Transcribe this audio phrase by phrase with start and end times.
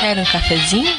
[0.00, 0.92] Quer um cafezinho?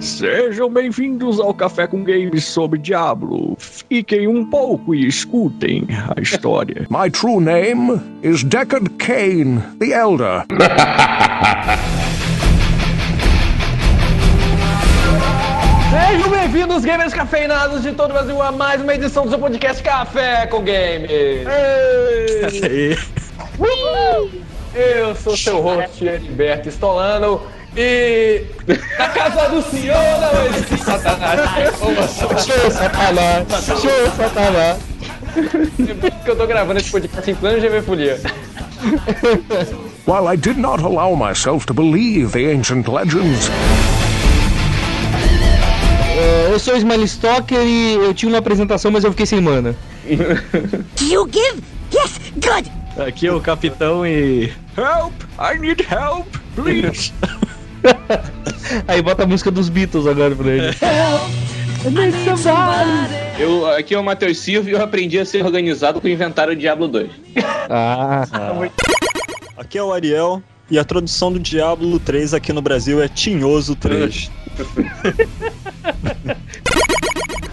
[0.00, 3.56] Sejam bem-vindos ao Café com Games sobre Diablo.
[3.58, 5.86] Fiquem um pouco e escutem
[6.16, 6.86] a história.
[6.90, 10.46] My true name is Deckard Cain, the Elder.
[16.76, 20.46] bem-vindos, gamers cafeinados de todo o Brasil, a mais uma edição do seu podcast Café
[20.46, 21.10] com Games.
[22.62, 22.98] Ei!
[24.74, 27.40] Eu sou seu host, Heriberto Stolano,
[27.74, 28.44] e
[28.98, 31.40] na casa do senhor não existe satanás.
[32.44, 33.46] Show, Satanás!
[33.64, 34.78] Show, Satanás!
[35.78, 38.20] Lembrando que eu tô gravando esse podcast em plano GV Folia.
[40.06, 43.50] While I did not allow myself to believe the ancient legends,
[46.26, 49.40] É, eu sou o Smiley Stalker e eu tinha uma apresentação, mas eu fiquei sem
[49.40, 49.76] mana.
[51.00, 51.62] You give?
[51.94, 52.68] Yes, good.
[52.98, 54.52] Aqui é o capitão e.
[54.76, 55.12] Help!
[55.38, 56.26] I need help!
[56.56, 57.12] Please!
[58.88, 60.76] Aí bota a música dos Beatles agora pra ele.
[63.38, 66.56] Eu, aqui é o Matheus Silva e eu aprendi a ser organizado com o inventário
[66.56, 67.08] Diablo 2.
[67.68, 68.24] Ah,
[69.56, 73.74] Aqui é o Ariel e a tradução do Diablo 3 aqui no Brasil é Tinhoso
[73.76, 74.30] 3.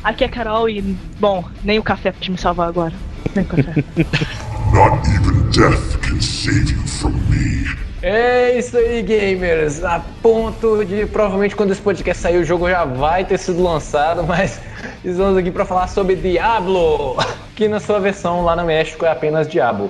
[0.03, 0.81] Aqui é Carol e,
[1.19, 2.93] bom, nem o café pode me salvar agora.
[3.35, 3.83] Nem o café.
[4.73, 7.63] Not even death can save you from me.
[8.01, 9.81] É isso aí, gamers.
[9.81, 14.23] A ponto de provavelmente quando esse podcast sair o jogo já vai ter sido lançado,
[14.23, 14.59] mas
[15.05, 17.15] estamos aqui para falar sobre Diablo,
[17.55, 19.89] que na sua versão lá no México é apenas Diablo.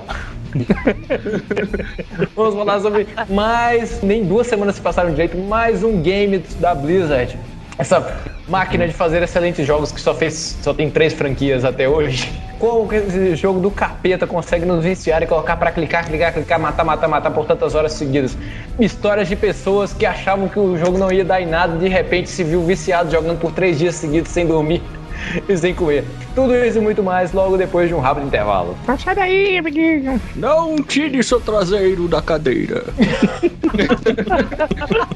[2.35, 7.35] Vamos falar sobre mais, nem duas semanas se passaram direito, mais um game da Blizzard.
[7.77, 8.15] Essa
[8.47, 12.31] máquina de fazer excelentes jogos que só fez, só tem três franquias até hoje.
[12.59, 16.59] Como que esse jogo do capeta consegue nos viciar e colocar pra clicar, clicar, clicar,
[16.59, 18.37] matar, matar, matar por tantas horas seguidas?
[18.79, 21.89] Histórias de pessoas que achavam que o jogo não ia dar em nada e de
[21.89, 24.81] repente se viu viciado jogando por três dias seguidos sem dormir
[25.47, 26.03] e sem comer.
[26.35, 28.77] Tudo isso e muito mais logo depois de um rápido intervalo.
[29.03, 30.21] Sai daí, amiguinho.
[30.35, 32.83] Não tire seu traseiro da cadeira.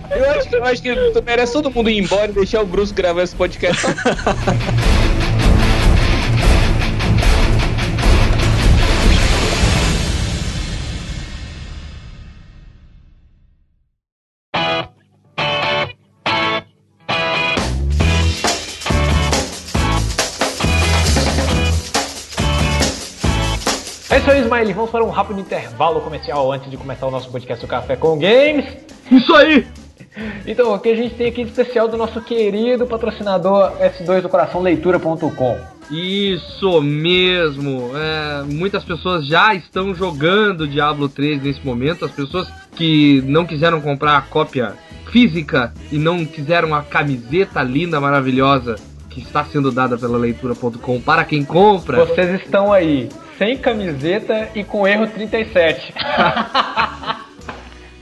[0.09, 3.21] Eu acho, eu acho que merece todo mundo ir embora e deixar o Bruce gravar
[3.21, 3.85] esse podcast
[24.37, 24.73] aí, Smiley.
[24.73, 28.17] Vamos para um rápido intervalo comercial antes de começar o nosso podcast do Café com
[28.17, 28.65] Games.
[29.11, 29.65] Isso aí!
[30.45, 34.29] Então, o que a gente tem aqui de especial do nosso querido patrocinador S2 do
[34.29, 35.57] Coração Leitura.com.
[35.91, 37.91] isso mesmo.
[37.95, 42.05] É, muitas pessoas já estão jogando Diablo 3 nesse momento.
[42.05, 44.73] As pessoas que não quiseram comprar a cópia
[45.11, 48.75] física e não quiseram a camiseta linda, maravilhosa
[49.09, 52.05] que está sendo dada pela leitura.com para quem compra.
[52.05, 55.93] Vocês estão aí sem camiseta e com erro 37.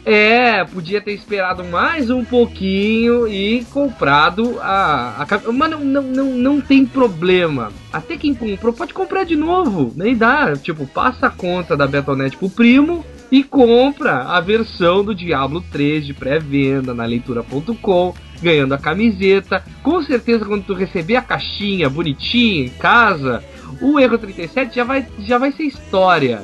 [0.07, 5.16] É, podia ter esperado mais um pouquinho e comprado a.
[5.18, 7.72] a cam- mas não, não, não, não tem problema.
[7.91, 9.91] Até quem comprou pode comprar de novo.
[9.96, 10.56] Nem dá.
[10.56, 16.06] Tipo, passa a conta da Betonet pro primo e compra a versão do Diablo 3
[16.06, 18.13] de pré-venda na leitura.com,
[18.44, 19.63] ganhando a camiseta.
[19.81, 23.44] Com certeza, quando tu receber a caixinha bonitinha em casa.
[23.81, 26.43] O erro 37 já vai, já vai ser história.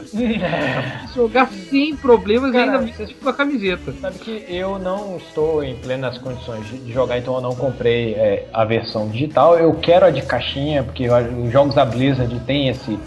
[1.16, 3.94] Jogar sem problemas e Cara, ainda vestir com a camiseta.
[4.00, 8.46] Sabe que eu não estou em plenas condições de- jogar, então eu não comprei é,
[8.54, 9.58] a versão digital.
[9.58, 12.98] Eu quero a de caixinha, porque os jogos da Blizzard têm esse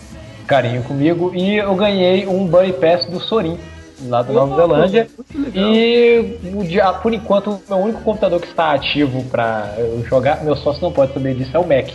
[0.46, 1.32] carinho comigo.
[1.34, 3.58] E eu ganhei um Buddy Pass do Sorin,
[4.06, 5.08] lá da Nova Zelândia.
[5.54, 6.38] E
[7.02, 9.74] por enquanto, o meu único computador que está ativo para
[10.08, 11.88] jogar, meu sócio não pode saber disso, é o Mac.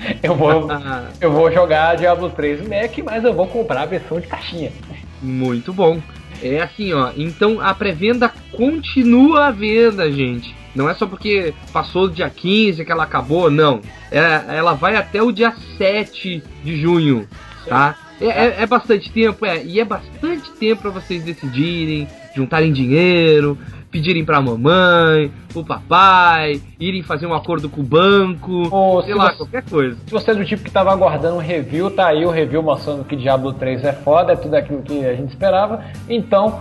[0.22, 3.86] Eu vou, Ah, eu vou jogar Diablo 3 no Mac, mas eu vou comprar a
[3.86, 4.72] versão de caixinha.
[5.20, 6.00] muito bom.
[6.42, 7.10] É assim, ó.
[7.16, 10.54] Então a pré-venda continua à venda, gente.
[10.74, 13.82] Não é só porque passou o dia 15 que ela acabou, não.
[14.10, 17.28] É- ela vai até o dia 7 de junho,
[17.68, 17.96] tá?
[18.20, 19.62] É, é- é bastante tempo, é.
[19.64, 23.58] E é bastante tempo para vocês decidirem, juntarem dinheiro,
[23.90, 29.18] pedirem pra mamãe, pro papai, irem fazer um acordo com o banco, Ou sei se
[29.18, 29.96] lá, você- qualquer coisa.
[30.06, 33.04] Se você é do tipo que tava aguardando um review, tá aí o review mostrando
[33.04, 35.82] que Diablo 3 é foda, é tudo aquilo que a gente esperava.
[36.08, 36.60] Então,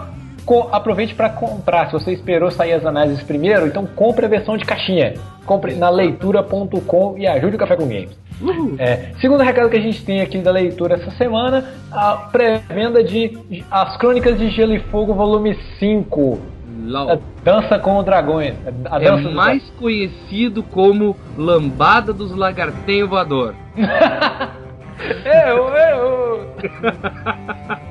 [0.72, 1.88] aproveite para comprar.
[1.88, 5.14] Se você esperou sair as análises primeiro, então compre a versão de caixinha.
[5.46, 8.18] Compre na leitura.com e ajude o Café com Games.
[8.80, 13.38] É, segundo recado que a gente tem aqui da leitura essa semana, a pré-venda de
[13.70, 16.40] As Crônicas de Gelo e Fogo, volume 5.
[16.97, 18.56] A Dança com Dragões.
[18.89, 23.53] A É dança dos mais conhecido como Lambada dos Lagartenho Voador.
[25.25, 26.53] Eu, eu.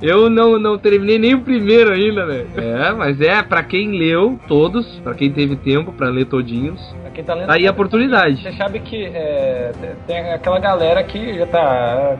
[0.00, 2.48] Eu não, não terminei nem o primeiro ainda, velho.
[2.56, 6.80] É, mas é pra quem leu todos, pra quem teve tempo pra ler todinhos.
[7.02, 7.46] Pra quem tá lendo.
[7.46, 8.42] Tá aí a oportunidade.
[8.42, 9.72] Você sabe que é,
[10.06, 12.16] tem aquela galera que já tá.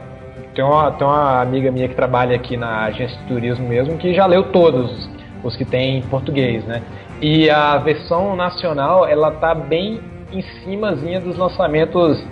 [0.54, 4.12] Tem uma, tem uma amiga minha que trabalha aqui na agência de turismo mesmo que
[4.14, 5.10] já leu todos
[5.42, 6.82] os que tem em português, né?
[7.20, 10.00] E a versão nacional ela tá bem
[10.32, 12.22] em cimazinha dos lançamentos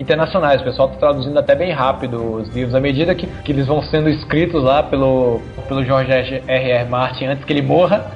[0.00, 0.60] internacionais.
[0.60, 3.82] O pessoal tá traduzindo até bem rápido os livros à medida que, que eles vão
[3.82, 6.42] sendo escritos lá pelo, pelo George R.
[6.46, 6.88] R.
[6.88, 8.12] Martin antes que ele morra.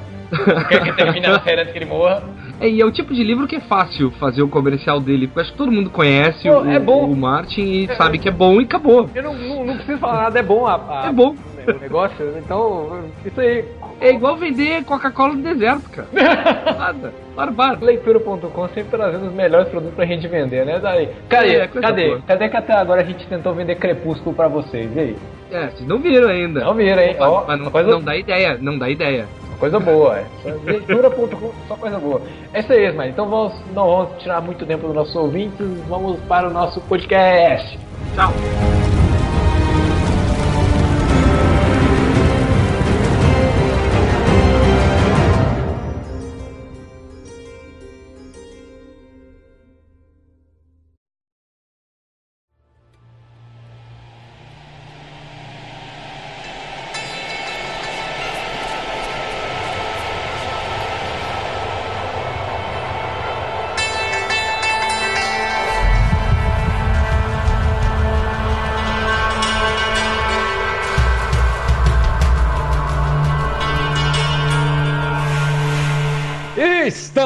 [0.67, 2.23] Quer que termine a série antes que ele morra.
[2.59, 5.41] É, e é o tipo de livro que é fácil fazer o comercial dele, porque
[5.41, 7.05] acho que todo mundo conhece Pô, o, é bom.
[7.05, 9.09] o Martin e sabe que é bom e acabou.
[9.13, 11.35] Eu não, não, não preciso falar nada, é bom a, a- É bom.
[11.67, 13.65] O negócio, então isso aí.
[14.01, 16.07] É igual vender Coca-Cola no deserto, cara.
[16.77, 17.13] Nada.
[17.35, 17.85] Barbado.
[17.85, 20.79] Leitura.com sempre trazendo os melhores produtos pra gente vender, né?
[20.79, 21.55] Daí, cadê?
[21.55, 22.07] É, cadê?
[22.09, 22.21] boa.
[22.27, 24.89] Cadê que até agora a gente tentou vender Crepúsculo pra vocês?
[24.95, 25.15] E aí?
[25.51, 26.61] É, vocês não viram ainda.
[26.61, 27.15] Não viram, hein?
[27.19, 29.25] Mas, Ó, mas não, coisa- não dá ideia, não dá ideia.
[29.59, 30.25] Coisa boa, é.
[30.65, 32.21] Leitura.com, só coisa boa.
[32.53, 36.19] É isso aí, mas então vamos, não vamos tirar muito tempo dos nossos ouvintes, vamos
[36.21, 37.79] para o nosso podcast.
[38.15, 39.02] Tchau.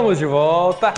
[0.08, 0.94] Estamos de volta.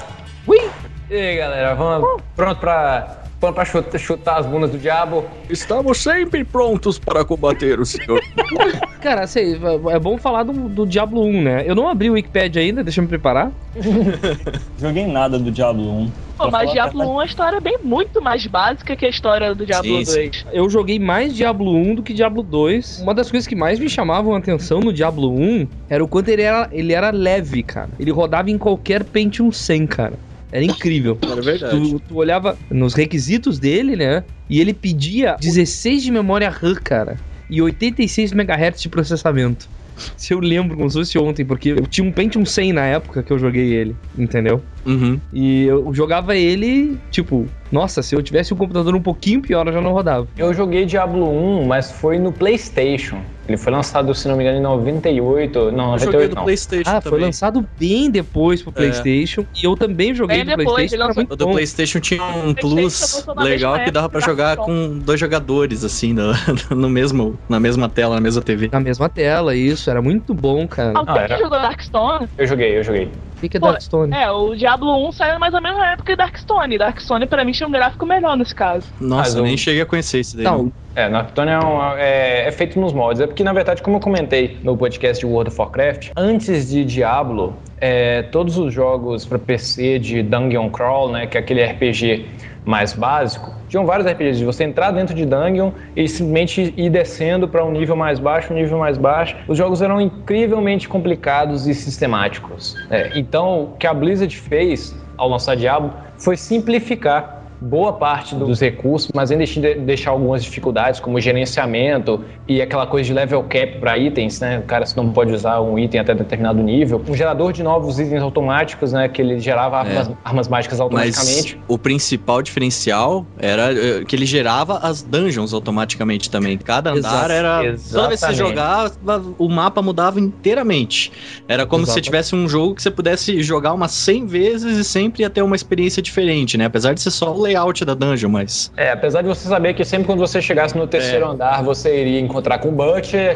[0.45, 0.69] Ui!
[1.09, 5.25] E aí, galera, vamos pronto pra, pronto pra chutar, chutar as bundas do diabo?
[5.49, 8.21] Estamos sempre prontos para combater o senhor.
[9.01, 9.57] Cara, sei,
[9.89, 11.63] é bom falar do, do Diablo 1, né?
[11.65, 13.49] Eu não abri o Wikipedia ainda, deixa eu me preparar.
[14.77, 16.11] Joguei nada do Diablo 1.
[16.37, 19.65] Pô, mas Diablo 1 é uma história bem muito mais básica que a história do
[19.65, 20.29] Diablo Sim, sim.
[20.29, 20.45] 2.
[20.53, 22.99] Eu joguei mais Diablo 1 do que Diablo 2.
[23.01, 26.29] Uma das coisas que mais me chamavam a atenção no Diablo 1 era o quanto
[26.29, 27.89] ele era, ele era leve, cara.
[27.99, 30.13] Ele rodava em qualquer Pentium 100, cara.
[30.51, 31.17] Era incrível.
[31.21, 31.79] Era verdade.
[31.79, 34.23] Tu, tu olhava nos requisitos dele, né?
[34.49, 37.17] E ele pedia 16 de memória RAM, cara.
[37.49, 39.69] E 86 MHz de processamento.
[40.15, 43.21] Se eu lembro como se fosse ontem, porque eu tinha um Pentium 100 na época
[43.21, 44.61] que eu joguei ele, entendeu?
[44.85, 45.19] Uhum.
[45.33, 49.73] E eu jogava ele, tipo, nossa, se eu tivesse um computador um pouquinho pior, eu
[49.73, 50.27] já não rodava.
[50.37, 51.29] Eu joguei Diablo
[51.61, 53.21] 1, mas foi no PlayStation.
[53.49, 55.71] Ele foi lançado, se não me engano, em 98.
[55.71, 56.43] Não, Eu joguei 98 do não.
[56.43, 57.25] PlayStation Ah, foi também.
[57.25, 58.75] lançado bem depois pro É.
[58.75, 59.43] PlayStation.
[59.61, 61.03] E eu também joguei Bem no depois, PlayStation.
[61.03, 61.51] lançou- muito O do bom.
[61.53, 66.13] PlayStation tinha um PlayStation plus legal que dava pra época jogar com dois jogadores, assim,
[66.13, 66.31] no,
[66.77, 68.69] no mesmo, na mesma tela, na mesma TV.
[68.71, 69.89] Na mesma tela, isso.
[69.89, 70.97] Era muito bom, cara.
[70.99, 71.37] Alguém Ah, era.
[71.37, 72.27] jogou Darkstone?
[72.37, 73.11] Eu joguei, eu joguei.
[73.39, 74.13] O que, que é Pô, Darkstone?
[74.13, 76.77] É, o Diablo 1 saiu mais ou menos na época de Darkstone.
[76.77, 78.87] Darkstone pra mim tinha um gráfico melhor nesse caso.
[78.99, 80.43] Nossa, o- nem cheguei a conhecer esse daí.
[80.43, 80.71] Não.
[80.93, 83.21] É, Nocturne é, um- é- é feito nos mods.
[83.21, 86.83] É porque, na verdade, como eu comentei no podcast de World of Warcraft, antes de
[86.83, 92.25] Diablo, é, todos os jogos para PC de Dungeon Crawl, né, que é aquele RPG
[92.65, 97.47] mais básico, tinham vários RPGs de você entrar dentro de Dungeon e simplesmente ir descendo
[97.47, 99.35] para um nível mais baixo, um nível mais baixo.
[99.47, 102.75] Os jogos eram incrivelmente complicados e sistemáticos.
[102.89, 108.59] É, então, o que a Blizzard fez ao lançar Diablo foi simplificar boa parte dos
[108.59, 113.79] recursos, mas ainda de- deixar algumas dificuldades, como gerenciamento e aquela coisa de level cap
[113.79, 114.59] para itens, né?
[114.59, 117.03] O cara não pode usar um item até determinado nível.
[117.07, 119.07] Um gerador de novos itens automáticos, né?
[119.09, 121.59] Que ele gerava armas, armas mágicas Mas automaticamente.
[121.67, 126.57] o principal diferencial era eh, que ele gerava as dungeons automaticamente também.
[126.57, 127.31] Cada andar Exato.
[127.31, 127.57] era.
[127.57, 128.37] Toda vez que você Exatamente.
[128.37, 128.91] jogava,
[129.37, 131.11] o mapa mudava inteiramente.
[131.47, 131.99] Era como se Exato.
[131.99, 135.41] você tivesse um jogo que você pudesse jogar umas 100 vezes e sempre ia ter
[135.41, 136.65] uma experiência diferente, né?
[136.65, 138.71] Apesar de ser só o layout da dungeon, mas.
[138.77, 141.29] É, apesar de você saber que sempre quando você chegasse no terceiro É.
[141.29, 143.35] andar, você iria encontrar com o Butcher,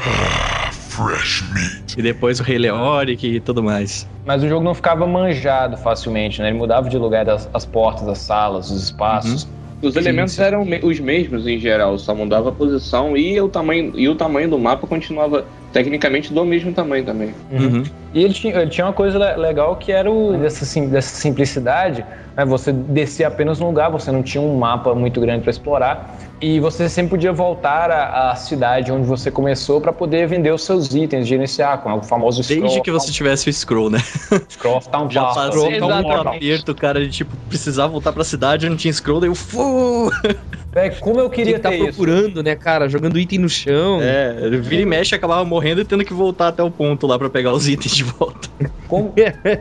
[0.72, 1.98] Fresh meat.
[1.98, 4.08] E depois o Rei Leoric e tudo mais.
[4.26, 6.50] mas o jogo não ficava manjado facilmente, né?
[6.50, 9.48] Ele mudava de lugar das as portas, as salas, os espaços.
[9.82, 14.08] Os elementos eram os mesmos em geral, só mudava a posição e o tamanho, e
[14.08, 15.44] o tamanho do mapa continuava
[15.74, 17.34] tecnicamente do mesmo tamanho também.
[17.52, 17.84] Uhum.
[18.14, 21.16] E ele tinha, ele tinha uma coisa le- legal que era o, dessa, sim- dessa
[21.16, 22.06] simplicidade.
[22.38, 22.46] Né?
[22.46, 26.16] Você descia apenas num lugar, você não tinha um mapa muito grande para explorar.
[26.40, 30.64] E você sempre podia voltar à, à cidade onde você começou para poder vender os
[30.64, 34.00] seus itens, gerenciar com o famoso Desde scroll, que você tivesse o scroll, né?
[34.50, 35.36] scroll of town Já Pass.
[35.36, 36.36] passei tão muito Exatamente.
[36.52, 39.36] aperto, cara, de tipo, precisar voltar pra cidade, não tinha scroll, daí eu
[40.74, 41.86] Véi, como eu queria que tá ter isso.
[41.86, 42.90] procurando, né, cara?
[42.90, 44.02] Jogando item no chão.
[44.02, 47.20] É, ele vira e mexe, acabava morrendo e tendo que voltar até o ponto lá
[47.20, 48.50] pra pegar os itens de volta.
[48.88, 49.14] Como,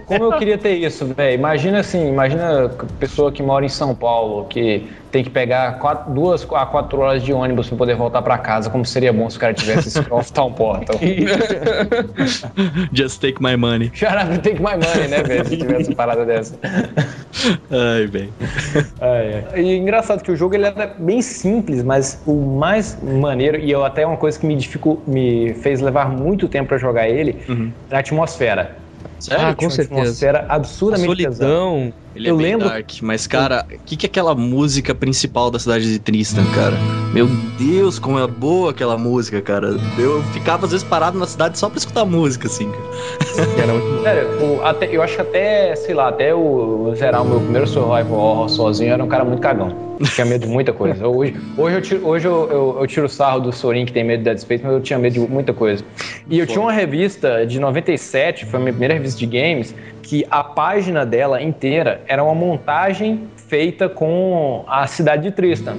[0.06, 1.34] como eu queria ter isso, velho?
[1.34, 6.12] Imagina assim, imagina a pessoa que mora em São Paulo, que tem que pegar quatro,
[6.12, 8.70] duas a quatro horas de ônibus pra poder voltar pra casa.
[8.70, 10.98] Como seria bom se o cara tivesse of Town Portal.
[12.92, 13.90] Just take my money.
[13.94, 15.44] Shut up take my money, né, velho?
[15.44, 16.58] Se tivesse uma parada dessa.
[17.70, 18.30] Ai, bem.
[19.54, 23.84] E engraçado que o jogo ele era bem simples, mas o mais maneiro, e eu
[23.84, 27.36] até uma coisa que me, dificu, me fez levar muito tempo pra jogar ele,
[27.90, 28.82] é a atmosfera.
[29.22, 29.46] Sério?
[29.46, 30.00] Ah, com Tinha uma certeza.
[30.00, 31.52] atmosfera A absurdamente pesada.
[32.14, 35.50] Ele eu é bem lembro- dark, mas cara, o que, que é aquela música principal
[35.50, 36.76] da cidade de Tristan, cara?
[37.12, 37.26] Meu
[37.58, 39.76] Deus, como é boa aquela música, cara.
[39.98, 42.82] Eu ficava às vezes parado na cidade só pra escutar música, assim, cara.
[43.62, 44.02] Era muito...
[44.02, 47.66] Sério, o- até, eu acho que até, sei lá, até o zerar o meu primeiro
[47.66, 49.92] survival horror sozinho eu era um cara muito cagão.
[50.14, 51.06] Tinha medo de muita coisa.
[51.06, 54.18] Hoje, hoje, eu, tiro, hoje eu, eu, eu tiro sarro do Sorin que tem medo
[54.18, 55.84] de Dead Space, mas eu tinha medo de muita coisa.
[56.28, 59.72] E eu tinha uma revista de 97, foi a minha primeira revista de games,
[60.12, 65.76] que a página dela inteira era uma montagem feita com a cidade de Tristan.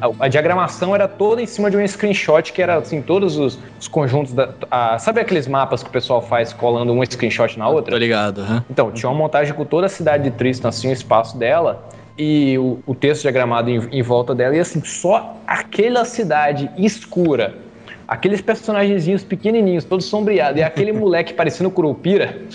[0.00, 3.58] A, a diagramação era toda em cima de um screenshot que era assim, todos os,
[3.80, 4.50] os conjuntos da.
[4.70, 7.90] a- sabe aqueles mapas que o pessoal faz colando um screenshot na outra?
[7.90, 8.64] Tô ligado, aham.
[8.70, 11.82] Então, tinha uma montagem com toda a cidade de Tristan, assim, o espaço dela.
[12.16, 17.56] E o, o texto diagramado em, em volta dela, e assim, só aquela cidade escura,
[18.12, 22.36] aqueles personagenzinhos pequenininhos, todos sombreados, e aquele moleque parecendo Curupira.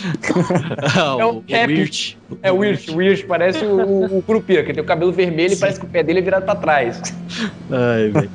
[1.19, 1.67] É o o, o Cap.
[1.67, 2.15] Wirt.
[2.43, 5.57] É o Wirt, o Wirt parece o, o, Curupira, que tem o cabelo vermelho e
[5.57, 7.01] parece que o pé dele é virado pra trás.
[7.71, 8.29] Ai, velho.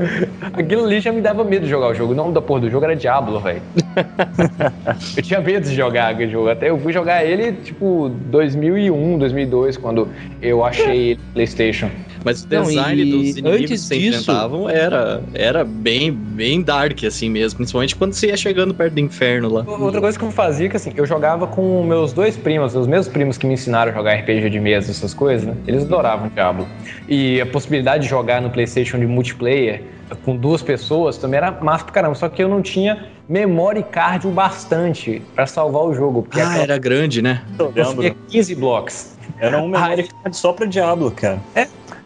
[0.52, 2.12] Aquilo ali já me dava medo de jogar o jogo.
[2.12, 3.62] O nome da porra do jogo era Diablo, velho.
[5.16, 6.48] eu tinha medo de jogar aquele jogo.
[6.48, 10.08] Até eu fui jogar ele, tipo, 2001, 2002, quando
[10.40, 11.90] eu achei ele no PlayStation.
[12.24, 16.10] Mas o Não, design e dos inimigos antes que se disso- enfrentavam era, era bem,
[16.10, 17.58] bem dark, assim mesmo.
[17.58, 19.64] Principalmente quando você ia chegando perto do inferno lá.
[19.66, 23.06] Outra coisa que eu fazia, que assim, eu jogava com meus dois primos, os meus
[23.06, 25.54] primos que me ensinaram a jogar RPG de mesa, essas coisas, né?
[25.66, 26.66] Eles adoravam Diablo.
[27.08, 29.82] E a possibilidade de jogar no PlayStation de multiplayer
[30.24, 32.14] com duas pessoas também era massa pra caramba.
[32.14, 36.22] Só que eu não tinha memory card o bastante pra salvar o jogo.
[36.22, 37.42] Porque Ah, aquela- era grande, né?
[37.58, 38.16] Eu lembro.
[38.28, 39.14] 15 blocos.
[39.38, 41.38] Era um memory card só pra Diablo, cara.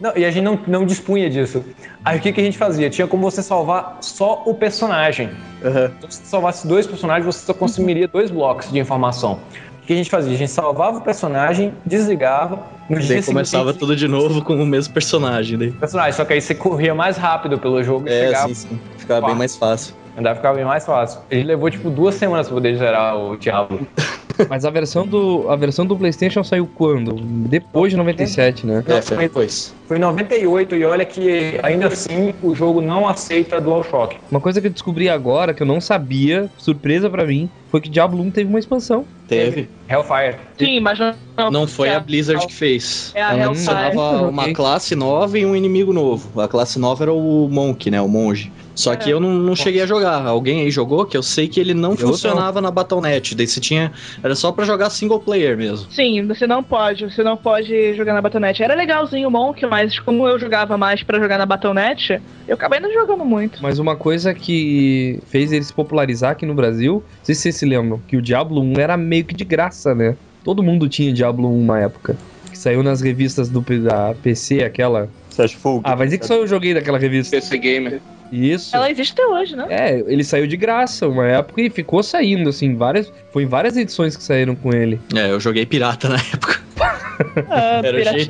[0.00, 1.64] Não, e a gente não, não dispunha disso.
[2.08, 2.88] Aí o que, que a gente fazia?
[2.88, 5.30] Tinha como você salvar só o personagem.
[5.60, 9.40] Então, se você salvasse dois personagens, você só consumiria dois blocos de informação.
[9.82, 10.34] O que a gente fazia?
[10.34, 14.66] A gente salvava o personagem, desligava, no dia seguinte começava tudo de novo com o
[14.66, 15.58] mesmo personagem.
[15.58, 15.70] Daí.
[15.72, 18.48] personagem, só que aí você corria mais rápido pelo jogo e É, chegava.
[18.48, 18.80] sim, sim.
[18.96, 19.94] Ficava bem mais fácil.
[20.16, 21.20] Andava ficava bem mais fácil.
[21.30, 23.86] Ele levou tipo duas semanas pra poder zerar o Diablo.
[24.48, 27.14] Mas a versão, do, a versão do PlayStation saiu quando?
[27.14, 28.84] Depois de 97, né?
[28.86, 29.74] Não, foi depois.
[29.86, 34.16] Foi em 98 e olha que ainda assim o jogo não aceita DualShock.
[34.30, 37.88] Uma coisa que eu descobri agora, que eu não sabia, surpresa pra mim, foi que
[37.88, 39.04] Diablo 1 teve uma expansão.
[39.26, 39.68] Teve.
[39.88, 40.36] Hellfire.
[40.58, 41.14] Sim, mas não.
[41.36, 43.12] Não, Não foi é a Blizzard que fez.
[43.14, 43.70] É a Ela Hellfire.
[43.70, 46.40] adicionava uma classe nova e um inimigo novo.
[46.40, 48.00] A classe nova era o Monk, né?
[48.00, 48.50] O monge.
[48.78, 50.24] Só que eu não, não cheguei a jogar.
[50.24, 53.34] Alguém aí jogou que eu sei que ele não Eu funcionava na Battle.net.
[53.34, 53.90] Daí você tinha.
[54.22, 55.90] Era só pra jogar single player mesmo.
[55.90, 58.62] Sim, você não pode, você não pode jogar na Battle.net.
[58.62, 62.78] Era legalzinho o Monk, mas como eu jogava mais pra jogar na Battle.net, eu acabei
[62.78, 63.60] não jogando muito.
[63.60, 67.56] Mas uma coisa que fez ele se popularizar aqui no Brasil, não sei se vocês
[67.56, 70.16] se lembram, que o Diablo 1 era meio que de graça, né?
[70.44, 72.16] Todo mundo tinha Diablo 1 na época.
[72.48, 75.10] Que saiu nas revistas do da PC, aquela.
[75.28, 75.82] Você acha fogo?
[75.82, 77.36] Ah, vai dizer que só eu joguei daquela revista.
[77.36, 78.00] PC Gamer.
[78.32, 78.74] Isso.
[78.76, 79.66] Ela existe até hoje, né?
[79.70, 83.12] É, ele saiu de graça uma época e ficou saindo, assim, várias.
[83.32, 85.00] Foi em várias edições que saíram com ele.
[85.14, 86.60] É, eu joguei pirata na época.
[87.50, 88.28] Ah, Era o jeito,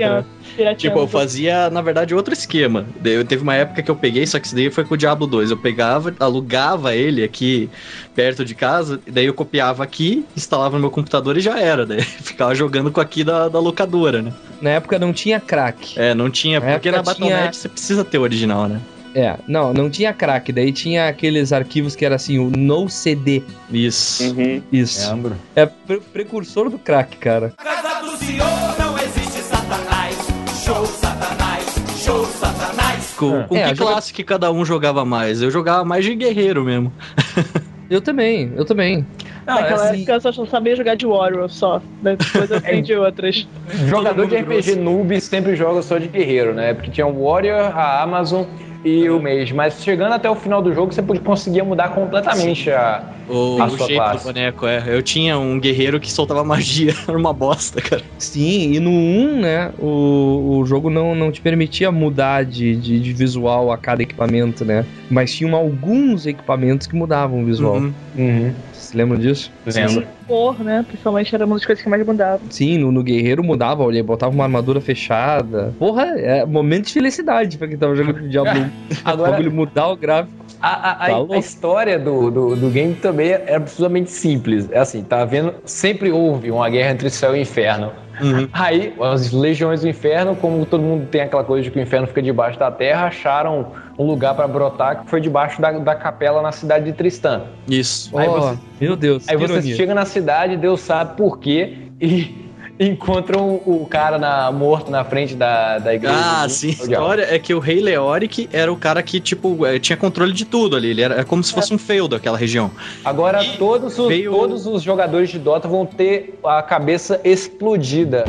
[0.57, 0.75] né?
[0.75, 2.87] Tipo, eu fazia, na verdade, outro esquema.
[3.05, 5.26] Eu teve uma época que eu peguei, só que isso daí foi com o Diablo
[5.26, 5.50] 2.
[5.50, 7.69] Eu pegava, alugava ele aqui
[8.14, 11.85] perto de casa, e daí eu copiava aqui, instalava no meu computador e já era.
[11.85, 14.33] Daí ficava jogando com aqui da, da locadora, né?
[14.62, 15.93] Na época não tinha crack.
[16.00, 18.81] É, não tinha, Na porque na tinha- Battle.net você precisa ter o original, né?
[19.15, 20.53] É, não, não tinha crack.
[20.53, 23.43] Daí tinha aqueles arquivos que era assim, o no CD.
[23.71, 24.25] Isso.
[24.35, 24.62] Uhum.
[24.73, 25.11] Isso.
[25.11, 25.37] Lembro.
[25.57, 27.53] É pre- precursor do crack, cara.
[27.57, 28.47] Casa do Senhor
[28.79, 30.17] não existe Satanás.
[30.65, 31.65] Show Satanás,
[32.05, 33.15] show Satanás.
[33.17, 35.41] Com, com É, que joga- classe que cada um jogava mais?
[35.43, 36.93] Eu jogava mais de guerreiro mesmo.
[37.91, 39.07] Eu também, eu também.
[39.47, 41.81] Naquela assim- época eu só sabia jogar de Warrior só.
[42.03, 43.49] Depois eu aprendi outras.
[43.87, 46.75] Jogador de RPG noob sempre joga só de guerreiro, né?
[46.75, 48.45] Porque tinha o Warrior, a Amazon
[48.85, 49.52] e o Mage.
[49.54, 53.66] Mas chegando até o final do jogo, você podia- conseguia mudar completamente a, O, a
[53.66, 54.25] o sua shape classe.
[54.25, 54.82] do boneco, é.
[54.87, 58.02] Eu tinha um guerreiro que soltava magia, era uma bosta, cara.
[58.18, 63.00] Sim, e no 1, né, o, o jogo não, não te permitia mudar de, de,
[63.00, 64.85] de visual a cada equipamento, né?
[65.11, 67.76] Mas tinham alguns equipamentos que mudavam o visual.
[67.76, 67.94] Uhum.
[68.16, 68.54] Uhum.
[68.78, 69.50] Vocês lembram disso?
[69.66, 70.06] Lembro.
[70.26, 70.85] Cor, né?
[70.87, 72.40] Principalmente era uma das coisas que mais mudava.
[72.50, 75.75] Sim, no, no Guerreiro mudava, olha, botava uma armadura fechada.
[75.78, 78.70] Porra, é momento de felicidade pra quem tava jogando com Diablo 1.
[79.04, 80.38] Agora- o bagulho mudar o gráfico.
[80.61, 84.68] A, a- a- Tá a história do, do, do game também era absolutamente simples.
[84.73, 85.54] É assim, tá vendo?
[85.64, 87.92] Sempre houve uma guerra entre céu e inferno.
[88.21, 88.49] Uhum.
[88.53, 92.07] Aí, as legiões do inferno, como todo mundo tem aquela coisa de que o inferno
[92.07, 96.41] fica debaixo da terra, acharam um lugar pra brotar que foi debaixo da, da capela
[96.43, 97.43] na cidade de Tristã.
[97.69, 98.17] Isso.
[98.19, 99.77] Aí Ó, você- Meu Deus, Aí que você ironia.
[99.77, 102.48] chega na cidade, Deus sabe por quê, e
[102.80, 106.14] encontram o cara na- morto na frente da, da igreja.
[106.16, 106.68] Ah, sim.
[106.68, 110.32] A história é que o rei Leoric era o cara que, tipo, eh, tinha controle
[110.32, 110.88] de tudo ali.
[110.90, 112.70] Ele era é como se fosse um feudo aquela região.
[113.04, 118.25] Agora todos os, veio- todos os jogadores de Dota vão ter a cabeça explodida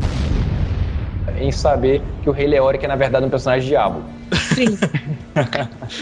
[1.39, 4.01] em saber que o Rei Leoric é na verdade um personagem diabo.
[4.67, 4.77] Sim.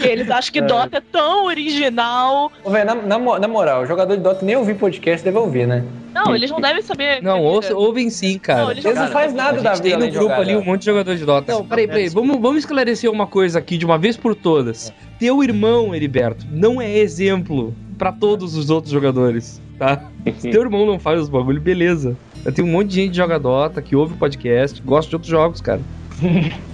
[0.02, 2.50] Eles acham que Dota é tão original.
[2.64, 5.66] Ô, véi, na, na na moral, o jogador de Dota nem ouvir podcast deve ouvir,
[5.66, 5.84] né?
[6.12, 7.22] Não, eles não devem saber.
[7.22, 8.62] Não, ouça- ouvem sim, cara.
[8.64, 10.58] Não, eles não Cara, fazem nada da vida tem no grupo jogar, ali né?
[10.58, 11.52] um monte de jogador de Dota.
[11.52, 12.08] Não, peraí, peraí.
[12.08, 14.92] Vamos, vamos esclarecer uma coisa aqui de uma vez por todas.
[15.18, 20.02] Teu irmão, Heriberto, não é exemplo pra todos os outros jogadores, tá?
[20.38, 22.16] Se teu irmão não faz os bagulho, beleza.
[22.54, 25.30] Tem um monte de gente que joga Dota, que ouve o podcast, gosta de outros
[25.30, 25.80] jogos, cara.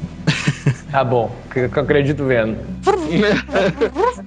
[0.90, 2.56] Tá bom, eu acredito vendo.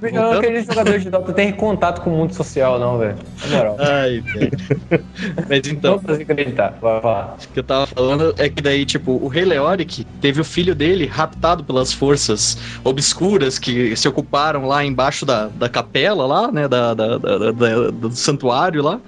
[0.02, 3.16] eu não acredito que jogador de Dota tenha contato com o mundo social, não, velho.
[3.50, 3.78] Na moral.
[3.80, 4.52] Ai, velho.
[5.50, 6.78] Mas então, Não acreditar.
[6.82, 7.38] Vai falar.
[7.44, 10.76] o que eu tava falando é que daí, tipo, o rei Leoric teve o filho
[10.76, 16.68] dele raptado pelas forças obscuras que se ocuparam lá embaixo da, da capela lá, né,
[16.68, 19.00] da- da- da- da- do santuário lá.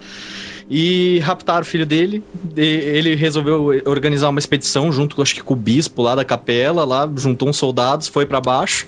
[0.69, 2.23] E raptaram o filho dele.
[2.55, 7.09] Ele resolveu organizar uma expedição junto, acho que com o bispo lá da capela, lá,
[7.17, 8.85] juntou uns soldados, foi pra baixo.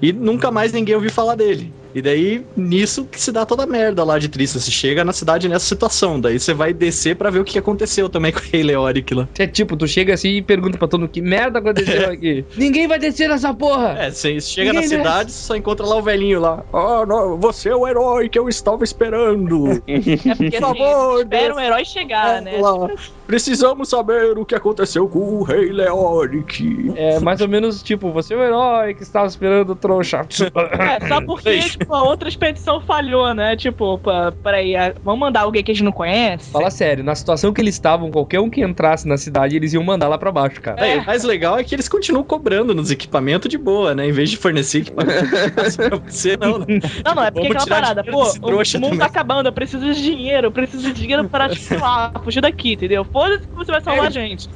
[0.00, 1.72] E nunca mais ninguém ouviu falar dele.
[1.98, 4.60] E daí, nisso que se dá toda a merda lá de Trista.
[4.60, 6.20] Você chega na cidade nessa situação.
[6.20, 9.28] Daí você vai descer pra ver o que aconteceu também com o Rei Leoric lá.
[9.36, 12.44] É tipo, tu chega assim e pergunta pra todo mundo que merda aconteceu aqui.
[12.56, 13.96] Ninguém vai descer nessa porra!
[13.98, 16.64] É, você chega Ninguém na cidade, só encontra lá o velhinho lá.
[16.72, 19.82] Ah, não, você é o herói que eu estava esperando.
[19.88, 22.58] É porque Por favor, espera um herói chegar, né?
[22.58, 22.90] lá.
[23.28, 26.94] Precisamos saber o que aconteceu com o Rei Leoric.
[26.96, 30.26] É mais ou menos tipo, você é o herói que estava esperando o trouxa.
[30.78, 33.54] É, só porque tipo, a outra expedição falhou, né?
[33.54, 34.00] Tipo,
[34.42, 36.50] peraí, ah, vamos mandar alguém que a gente não conhece?
[36.50, 39.84] Fala sério, na situação que eles estavam, qualquer um que entrasse na cidade, eles iam
[39.84, 40.86] mandar lá pra baixo, cara.
[40.86, 44.08] É, o mais legal é que eles continuam cobrando nos equipamentos de boa, né?
[44.08, 45.28] Em vez de fornecer equipamento
[45.76, 46.58] pra você, não.
[46.60, 46.66] né?
[47.04, 48.98] Não, não, é porque Vamos aquela parada, pô, o mundo também.
[48.98, 52.72] tá acabando, eu preciso de dinheiro, eu preciso de dinheiro para, tipo, ah, fugir daqui,
[52.72, 53.04] entendeu?
[53.18, 54.48] Foda-se que você vai salvar a gente.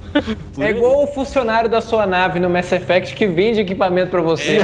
[0.60, 4.58] É igual o funcionário da sua nave no Mass Effect que vende equipamento pra você.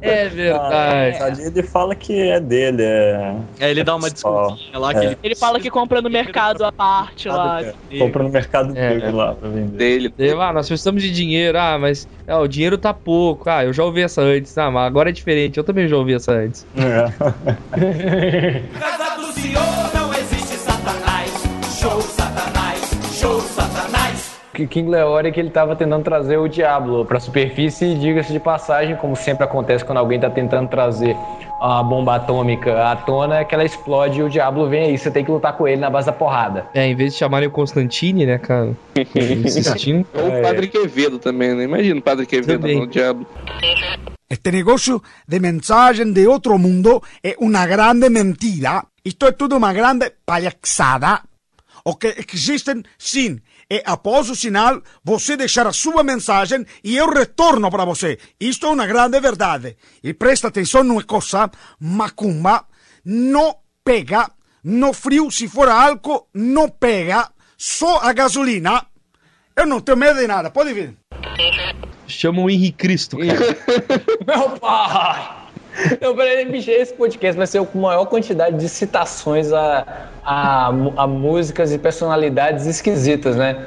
[0.00, 1.22] É Ah, verdade.
[1.22, 3.34] ali ele fala que é dele, é.
[3.58, 5.04] É, ele dá uma desculpinha lá que É.
[5.04, 5.18] ele.
[5.22, 7.60] Ele fala que compra no mercado à parte lá.
[7.98, 8.88] Compra no mercado É.
[8.94, 9.76] dele lá pra vender.
[9.76, 10.14] Dele.
[10.18, 11.58] Eu, Ah, nós precisamos de dinheiro.
[11.58, 13.50] Ah, mas ah, o dinheiro tá pouco.
[13.50, 14.56] Ah, eu já ouvi essa antes.
[14.56, 15.58] Ah, mas agora é diferente.
[15.58, 16.66] Eu também já ouvi essa antes.
[16.74, 17.04] É.
[18.80, 19.60] Casa do Senhor
[24.66, 29.16] King Leoric ele tava tentando trazer o Diablo pra superfície e diga-se de passagem, como
[29.16, 31.16] sempre acontece quando alguém tá tentando trazer
[31.60, 35.10] uma bomba atômica à tona, é que ela explode e o Diablo vem aí, você
[35.10, 36.66] tem que lutar com ele na base da porrada.
[36.74, 38.74] É, em vez de chamarem o Constantine, né, cara?
[39.14, 40.06] Insistindo.
[40.14, 41.64] Ou o Padre Quevedo também, né?
[41.64, 42.78] Imagina o Padre Quevedo Também.
[42.78, 43.26] no Diablo.
[44.28, 48.84] Este negocio de mensajes de otro mundo es una grande mentira.
[49.02, 51.24] Esto es todo una grande palhaçada.
[51.84, 53.40] O que existem sim.
[53.70, 58.18] E após o sinal, você deixar a sua mensagem e eu retorno para você.
[58.40, 59.76] Isto é uma grande verdade.
[60.02, 62.64] E presta atenção numa coisa: macumba
[63.04, 64.30] não pega.
[64.62, 67.30] No frio, se for álcool, não pega.
[67.56, 68.84] Só a gasolina.
[69.54, 70.50] Eu não tenho medo de nada.
[70.50, 70.96] Pode vir.
[72.06, 73.38] Chamam o Henrique Cristo, cara.
[74.26, 75.39] Meu pai!
[76.00, 80.66] Não, peraí, bicho, esse podcast vai ser com maior quantidade de citações a, a,
[80.96, 83.66] a músicas e personalidades esquisitas, né?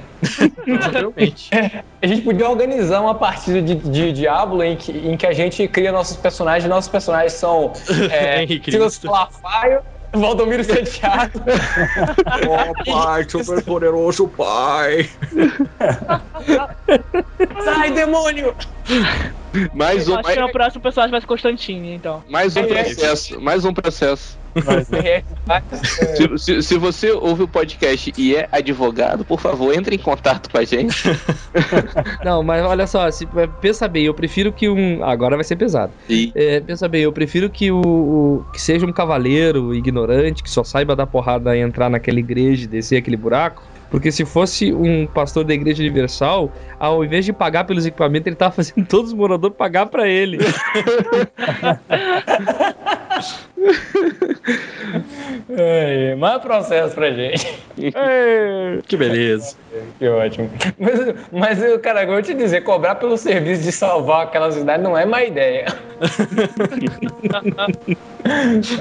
[0.91, 1.49] Realmente.
[2.02, 5.65] A gente podia organizar uma partida de, de Diablo em que, em que a gente
[5.69, 7.71] cria nossos personagens, nossos personagens são
[8.12, 8.99] é, Henrique Silas.
[9.02, 9.80] Malafaio,
[10.12, 11.39] Valdomiro Santiago.
[12.49, 15.10] Ó pai, super poderoso pai.
[17.63, 18.54] Sai, demônio!
[19.74, 22.24] Mais Eu um, acho que mais, o próximo personagem vai ser Constantine, então.
[22.30, 22.63] mais um É.
[22.63, 23.39] processo.
[23.41, 24.38] Mais um processo.
[25.04, 25.24] É,
[26.15, 30.48] Se, se- se você ouve o podcast e é advogado, por favor, entre em contato
[30.52, 30.96] com a gente.
[32.24, 33.28] Não, mas olha só, se,
[33.60, 35.04] pensa bem, eu prefiro que um.
[35.04, 35.91] Agora vai ser pesado.
[36.08, 40.50] E É, pensa bem, eu prefiro que o, o- que seja um cavaleiro ignorante, que
[40.52, 43.63] só saiba dar porrada e entrar naquela igreja e descer aquele buraco.
[43.93, 48.36] Porque se fosse um pastor da igreja universal, ao invés de pagar pelos equipamentos, ele
[48.36, 50.39] tava fazendo todos os moradores pagar pra ele.
[55.49, 57.47] É, manda processo pra gente.
[58.88, 59.56] Que beleza.
[59.97, 60.49] Que ótimo.
[60.77, 64.84] Mas, mas eu, cara, eu vou te dizer, cobrar pelo serviço de salvar aquela cidade
[64.84, 65.67] não é má ideia.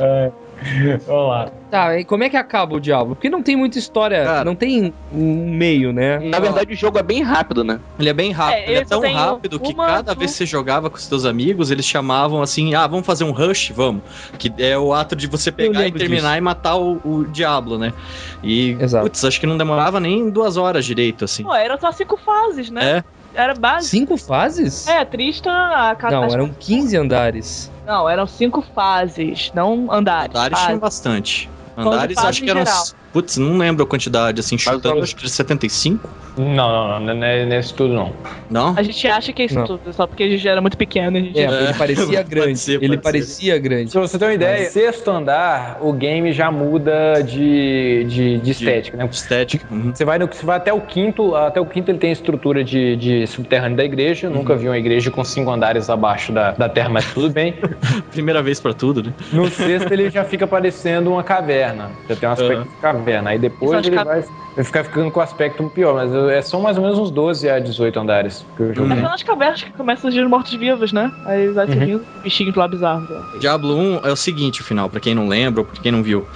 [0.00, 0.30] É.
[1.06, 1.50] Vamos lá.
[1.70, 3.14] Tá, e como é que acaba o Diablo?
[3.14, 4.44] Porque não tem muita história, Cara.
[4.44, 6.18] não tem um meio, né?
[6.18, 7.80] na verdade o jogo é bem rápido, né?
[7.98, 10.46] Ele é bem rápido, É, ele é tão rápido que uma- cada vez que você
[10.46, 14.02] jogava com os seus amigos, eles chamavam assim, ah, vamos fazer um rush, vamos.
[14.38, 16.38] Que é o ato de você pegar e terminar disso.
[16.38, 17.94] e matar o, o Diablo, né?
[18.42, 19.04] E, Exato.
[19.06, 21.42] putz, acho que não demorava nem duas horas direito, assim.
[21.42, 22.98] Pô, eram só cinco fases, né?
[22.98, 23.90] É, Era básico.
[23.90, 24.86] Cinco fases?
[24.86, 26.16] É, Trista, a cada.
[26.20, 27.70] Não, eram 15 andares.
[27.86, 30.30] Não, eram cinco fases, não andares.
[30.34, 31.50] andares tinha bastante.
[31.76, 32.64] Andares acho que eram.
[32.64, 32.84] geral.
[33.12, 36.08] Putz, não lembro a quantidade, assim, Mas chutando, vamos- acho que 75?
[36.36, 38.10] Não, não, não, não é nesse tudo não.
[38.50, 38.74] Não?
[38.74, 39.66] A gente acha que é isso Não.
[39.66, 41.18] tudo, só porque a gente era muito pequeno.
[41.18, 41.38] A gente...
[41.38, 42.58] É, ele parecia Pode grande.
[42.58, 43.90] ser, ele pode parecia grande.
[43.90, 48.96] Se você tem uma ideia, sexto andar, o game já muda de, de, de estética,
[48.96, 49.06] né?
[49.12, 49.66] Estética.
[49.70, 49.92] uhum.
[49.94, 52.64] Você vai, no, você vai até o quinto, até o quinto ele tem a estrutura
[52.64, 54.28] de, de subterrâneo da igreja.
[54.28, 54.36] Uhum.
[54.36, 57.56] Nunca vi uma igreja com cinco andares abaixo da, da terra, mas tudo bem.
[58.10, 59.12] Primeira vez pra tudo, né?
[59.32, 61.90] No sexto ele já fica parecendo uma caverna.
[62.08, 62.62] Já tem um aspecto Aham.
[62.64, 63.01] de caverna.
[63.26, 65.94] Aí depois ele vai, vai ficar ficando com o aspecto pior.
[65.94, 68.96] Mas é, são mais ou menos uns 12 a 18 andares que eu É joguei.
[68.96, 71.10] pelas cavernas que começam a surgir mortos-vivos, né?
[71.24, 71.72] Aí vai Uhum.
[71.72, 73.08] surgindo bichinhos lá bizarros.
[73.08, 73.20] né?
[73.38, 76.02] Diablo 1 é o seguinte, o final, pra quem não lembra ou pra quem não
[76.02, 76.26] viu.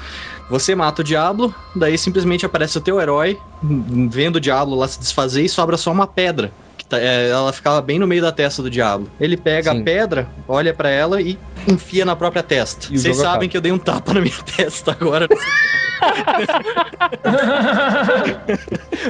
[0.49, 4.99] Você mata o Diablo, daí simplesmente aparece o teu herói, vendo o Diablo lá se
[5.01, 6.53] desfazer e sobra só uma pedra.
[6.89, 9.11] Tá- é, ela ficava bem no meio da testa do Diablo.
[9.21, 9.81] Ele pega Sim.
[9.81, 12.87] a pedra, olha pra ela e enfia na própria testa.
[12.93, 13.49] E Vocês sabem acaba.
[13.49, 15.27] que eu dei um tapa na minha testa agora.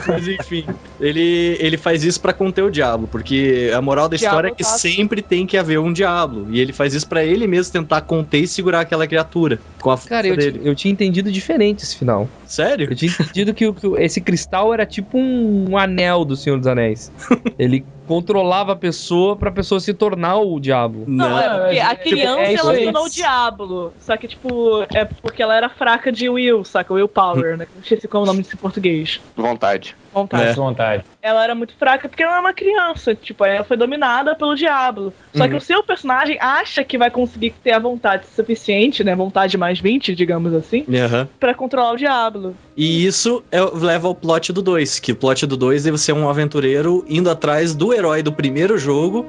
[0.07, 0.65] Mas enfim,
[1.01, 4.63] ele, ele faz isso pra conter o Diablo, porque a moral da história é que
[4.63, 6.47] tá- sempre tem que haver um Diablo.
[6.51, 9.99] E ele faz isso pra ele mesmo tentar conter e segurar aquela criatura com a
[9.99, 10.61] Cara, eu, dele.
[10.65, 12.29] eu tinha entendido diferente esse final.
[12.47, 12.89] Sério?
[12.91, 16.57] Eu tinha entendido que, o- que esse cristal era tipo um, um anel do Senhor
[16.59, 17.11] dos Anéis.
[17.67, 21.05] Ele controlava a pessoa pra pessoa se tornar o diabo.
[21.07, 22.85] Não, é porque a tipo, criança é ela aí.
[22.85, 23.93] tornou o diabo.
[24.01, 26.93] Só que, tipo, é porque ela era fraca de will, saca?
[26.95, 27.67] Willpower, né?
[27.75, 29.21] Não sei se qual é o nome disso em português.
[29.37, 29.95] Vontade.
[30.13, 30.45] Vontade.
[30.49, 30.53] É.
[30.55, 31.05] vontade.
[31.21, 33.15] Ela era muito fraca porque ela era uma criança.
[33.15, 35.13] Tipo, aí ela foi dominada pelo diabo.
[35.35, 35.51] Só Uhum.
[35.51, 39.15] que o seu personagem acha que vai conseguir ter a vontade suficiente, né?
[39.15, 41.29] Vontade mais 20, digamos assim, Aham.
[41.39, 42.55] pra controlar o diabo.
[42.75, 46.13] E isso é- leva ao plot do 2, que o plot do 2 é você
[46.13, 49.27] é um aventureiro indo atrás do herói do primeiro jogo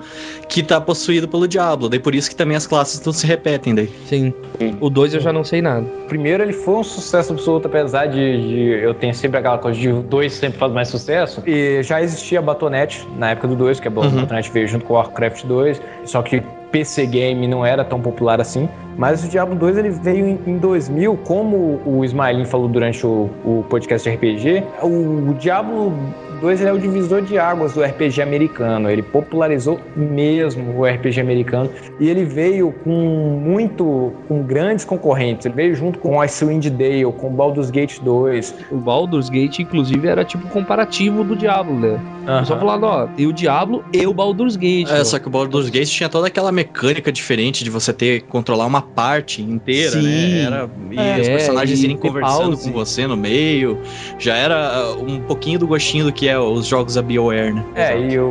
[0.47, 1.89] que tá possuído pelo Diablo.
[1.89, 3.89] Daí por isso que também as classes não se repetem daí.
[4.07, 4.33] Sim.
[4.79, 5.85] O 2 eu já não sei nada.
[6.07, 9.89] Primeiro, ele foi um sucesso absoluto, apesar de, de eu ter sempre aquela coisa de
[9.89, 11.41] o 2 sempre faz mais sucesso.
[11.45, 14.21] E já existia a Batonet na época do 2, que a Uhum.
[14.21, 18.39] Batonet veio junto com o Warcraft 2, só que PC Game não era tão popular
[18.41, 18.67] assim.
[18.97, 23.29] Mas o Diablo 2 ele veio em, em 2000, como o Ismailin falou durante o,
[23.45, 25.93] o podcast de RPG, o, o Diablo
[26.41, 28.89] 2 ele é o divisor de águas do RPG americano.
[28.89, 35.45] Ele popularizou mesmo o RPG americano e ele veio com muito, com grandes concorrentes.
[35.45, 38.55] Ele veio junto com Icewind Dale, com Baldur's Gate 2.
[38.71, 41.99] O Baldur's Gate, inclusive, era tipo comparativo do Diablo, né?
[42.43, 44.89] Só falando, ó, tem o Diablo e o Baldur's Gate.
[44.89, 45.03] É, ó.
[45.05, 48.81] só que o Baldur's Gate tinha toda aquela mecânica diferente de você ter controlar uma
[48.81, 50.03] parte inteira, Sim.
[50.03, 50.41] né?
[50.43, 52.63] Era, e É, os personagens irem conversando pause.
[52.63, 53.77] com você no meio.
[54.17, 57.63] Já era uh, um pouquinho do gostinho do que é os jogos da BioWare, né?
[57.75, 58.23] É, e o,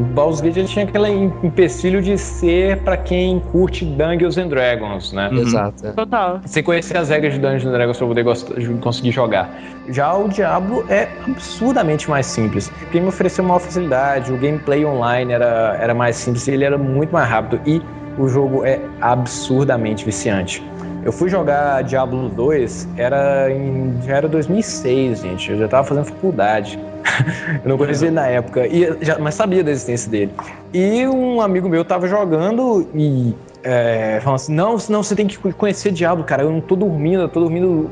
[0.00, 4.48] o Baldur's Gate ele tinha aquele em- empecilho de ser pra quem curte Dungeons and
[4.48, 5.28] Dragons, né?
[5.30, 5.38] Uhum.
[5.42, 5.86] Exato.
[5.86, 5.92] é.
[5.92, 6.40] Total.
[6.44, 9.50] Você conhecer as regras de Dungeons and Dragons pra poder gost- conseguir jogar.
[9.90, 12.72] Já o Diablo é absurdamente mais simples.
[12.88, 16.76] O game ofereceu maior facilidade, o gameplay online era, era mais simples e ele era
[16.78, 17.60] muito mais rápido.
[17.66, 17.82] E
[18.18, 20.62] o jogo é absurdamente viciante.
[21.04, 25.50] Eu fui jogar Diablo 2, era em, já era 2006, gente.
[25.52, 26.78] Eu já tava fazendo faculdade.
[27.64, 30.32] Eu não conhecia na época, e já- mas sabia da existência dele.
[30.74, 35.36] E um amigo meu tava jogando e é, falando assim, não, senão você tem que
[35.52, 36.42] conhecer Diablo, cara.
[36.44, 37.90] Eu não tô dormindo, eu tô dormindo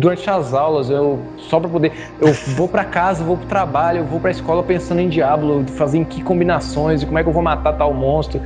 [0.00, 1.92] durante as aulas, eu só pra poder.
[2.20, 6.06] Eu vou pra casa, vou pro trabalho, eu vou pra escola pensando em Diablo, fazendo
[6.06, 8.40] que combinações e como é que eu vou matar tal monstro.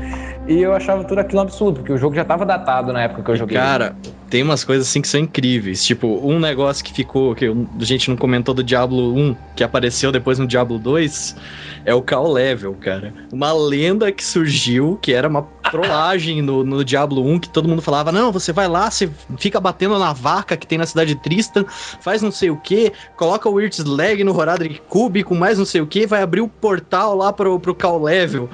[0.49, 3.23] E eu achava tudo aquilo um absurdo, porque o jogo já tava datado na época
[3.23, 3.57] que eu joguei.
[3.57, 3.97] Cara,
[4.29, 5.85] tem umas coisas assim que são incríveis.
[5.85, 10.11] Tipo, um negócio que ficou, que a gente não comentou do Diablo 1, que apareceu
[10.11, 11.37] depois no Diablo 2,
[11.85, 13.15] é o Call Level, cara.
[13.33, 17.83] Uma lenda que surgiu, que era uma trollagem no, no Diablo 1, que todo mundo
[17.83, 19.09] falava: não, você vai lá, você
[19.39, 21.65] fica batendo na vaca que tem na cidade de Tristan,
[22.01, 25.81] faz não sei o que, coloca o Slag no Horadric Cube com mais não sei
[25.81, 28.49] o que, vai abrir o portal lá pro, pro Call Level.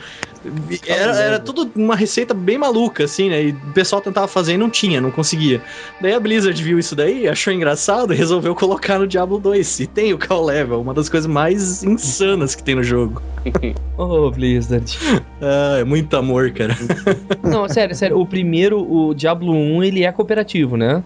[0.87, 3.45] Era, era tudo uma receita bem maluca, assim, né?
[3.45, 5.62] E o pessoal tentava fazer e não tinha, não conseguia.
[6.01, 9.81] Daí a Blizzard viu isso daí, achou engraçado e resolveu colocar no Diablo 2.
[9.81, 13.23] E tem o Call Level, uma das coisas mais insanas que tem no jogo.
[13.97, 14.99] Ô, Blizzard.
[15.45, 16.73] Ah, é muito amor, cara.
[17.43, 18.17] Não, sério, sério.
[18.17, 21.03] O primeiro, o Diablo 1, ele é cooperativo, né?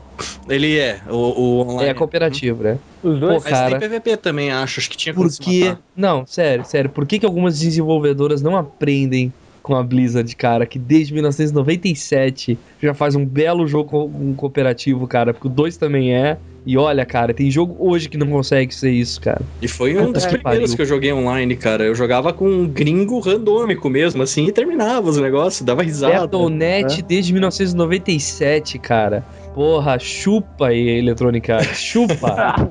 [0.46, 1.88] Ele é, o, o online.
[1.88, 2.78] É cooperativo, né?
[3.02, 3.42] Os dois?
[3.42, 3.78] Pô, Mas cara.
[3.78, 4.78] tem PVP também, acho.
[4.78, 5.64] Acho que tinha Porque.
[5.70, 5.80] matar.
[5.96, 6.90] Não, sério, sério.
[6.90, 9.32] Por que, que algumas desenvolvedoras não aprendem
[9.66, 15.34] com a Blizzard, cara, que desde 1997 já faz um belo jogo um cooperativo, cara?
[15.34, 16.38] Porque o 2 também é.
[16.64, 19.40] E olha, cara, tem jogo hoje que não consegue ser isso, cara.
[19.60, 20.76] E foi um dos que primeiros pariu.
[20.76, 21.82] que eu joguei online, cara.
[21.82, 26.20] Eu jogava com um gringo randômico mesmo, assim, e terminava os negócios, dava risada.
[26.20, 29.24] Battle.net desde 1997, cara.
[29.52, 32.54] Porra, chupa aí, Electronic Arts, chupa.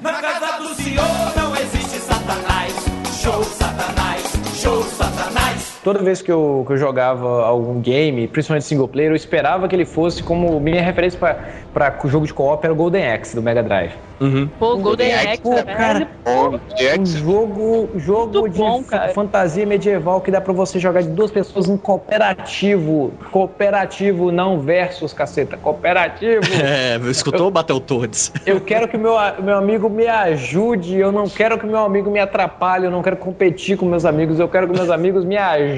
[0.00, 1.04] Na casa do senhor
[1.36, 2.74] não existe satanás.
[3.22, 4.01] Show satanás,
[4.62, 5.51] show satanás.
[5.82, 9.74] Toda vez que eu, que eu jogava algum game, principalmente single player, eu esperava que
[9.74, 11.34] ele fosse como minha referência pra,
[11.72, 13.92] pra jogo de co-op era o Golden Axe do Mega Drive.
[14.20, 14.48] Uhum.
[14.56, 16.08] Pô, Golden Axe, Pô, cara,
[16.96, 19.12] um jogo, jogo de bom, fa- cara.
[19.12, 23.12] fantasia medieval que dá pra você jogar de duas pessoas em cooperativo.
[23.32, 25.56] Cooperativo, não versus, caceta.
[25.56, 26.42] Cooperativo.
[26.62, 28.30] É, escutou o Battletoads?
[28.46, 32.10] Eu quero que o meu, meu amigo me ajude, eu não quero que meu amigo
[32.10, 35.36] me atrapalhe, eu não quero competir com meus amigos, eu quero que meus amigos me
[35.36, 35.71] ajudem,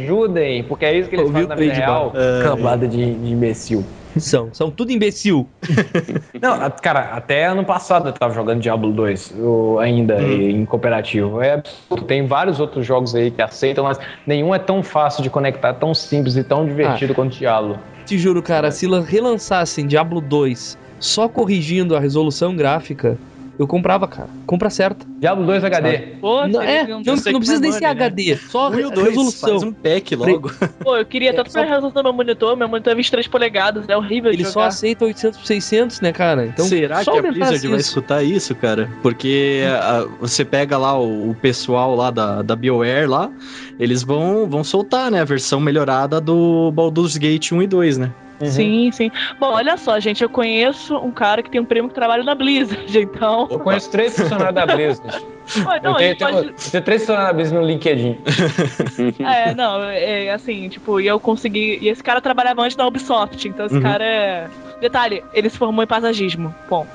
[0.68, 2.12] porque é isso que eles Ouviu fazem na vida real.
[2.14, 2.42] É.
[2.42, 3.84] Cambada de, de imbecil.
[4.16, 5.48] São, são tudo imbecil.
[6.40, 11.42] Não, cara, até ano passado eu tava jogando Diablo 2 eu- ainda em cooperativo.
[11.42, 12.04] É absurdo.
[12.04, 15.92] Tem vários outros jogos aí que aceitam, mas nenhum é tão fácil de conectar, tão
[15.94, 17.78] simples e tão divertido quanto Diablo.
[18.06, 23.18] Te juro, cara, se la- relançassem Diablo 2 só corrigindo a resolução gráfica,
[23.58, 24.28] eu comprava, cara.
[24.46, 25.06] Compra certa.
[25.20, 25.98] Diablo 2 HD.
[26.20, 29.48] Pô, Não, é, um- não, não precisa nem ser HD, só Um dois, resolução.
[29.50, 30.50] faz um pack logo.
[30.82, 33.96] Pô, eu queria tanto mais resolução do meu monitor, meu monitor é 23 polegadas, é
[33.96, 36.46] horrível Ele só aceita 800 por 600, né, cara?
[36.46, 37.88] Então, Será só que a Blizzard vai isso.
[37.88, 38.90] escutar isso, cara?
[39.02, 43.30] Porque a- você pega lá o, o pessoal lá da, da BioWare lá,
[43.78, 48.10] eles vão, vão soltar, né, a versão melhorada do Baldur's Gate 1 e 2, né?
[48.42, 49.10] Sim, sim.
[49.38, 52.34] Bom, olha só, gente, eu conheço um cara que tem um primo que trabalha na
[52.34, 53.46] Blizzard, então.
[53.50, 55.24] Eu conheço três funcionários da Blizzard.
[55.56, 56.48] Eu não, a tenho, tenho- pode.
[56.48, 58.18] eu tenho três funcionários da Blizzard no LinkedIn.
[59.24, 61.78] É, não, é assim, tipo, e eu consegui.
[61.80, 63.82] E esse cara trabalhava antes da Ubisoft, então esse Uhum.
[63.82, 64.46] cara é.
[64.80, 66.54] Detalhe, ele se formou em paisagismo.
[66.68, 66.88] Ponto.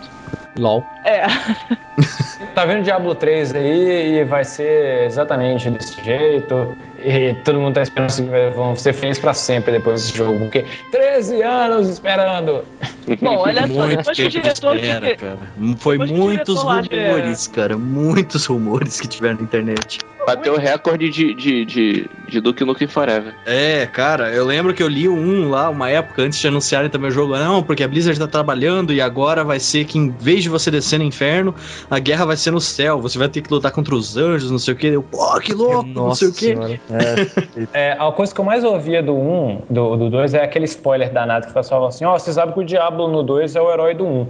[0.57, 0.83] LOL.
[1.03, 1.23] É.
[2.55, 6.75] Tá vendo Diablo 3 aí e vai ser exatamente desse jeito.
[7.03, 10.39] E todo mundo tá esperando que vão ser felizes pra sempre depois desse jogo.
[10.39, 12.63] Porque 13 anos esperando.
[13.21, 14.75] Bom, olha só, Muito depois que o diretor.
[14.75, 15.37] espera, que- cara.
[15.77, 16.61] Foi Depois que o muitos de-
[16.95, 17.77] rumores, cara.
[17.77, 19.99] Muitos rumores que tiveram na internet.
[20.27, 23.33] Bateu o recorde de, de, de, de Duke Nukem Forever.
[23.47, 27.09] É, cara, eu lembro que eu li um lá, uma época, antes de anunciarem também
[27.09, 27.35] o jogo.
[27.35, 30.69] Não, porque a Blizzard tá trabalhando e agora vai ser que em vez de você
[30.69, 31.55] descer no inferno,
[31.89, 32.99] a guerra vai ser no céu.
[33.01, 34.87] Você vai ter que lutar contra os anjos, não sei o que.
[34.87, 36.53] Eu, pô, que louco, não sei o que.
[37.73, 41.11] É, a coisa que eu mais ouvia do 1, do, do 2, é aquele spoiler
[41.11, 43.61] danado que o pessoal fala assim: ó, você sabe que o Diablo no 2 é
[43.61, 44.27] o herói do 1.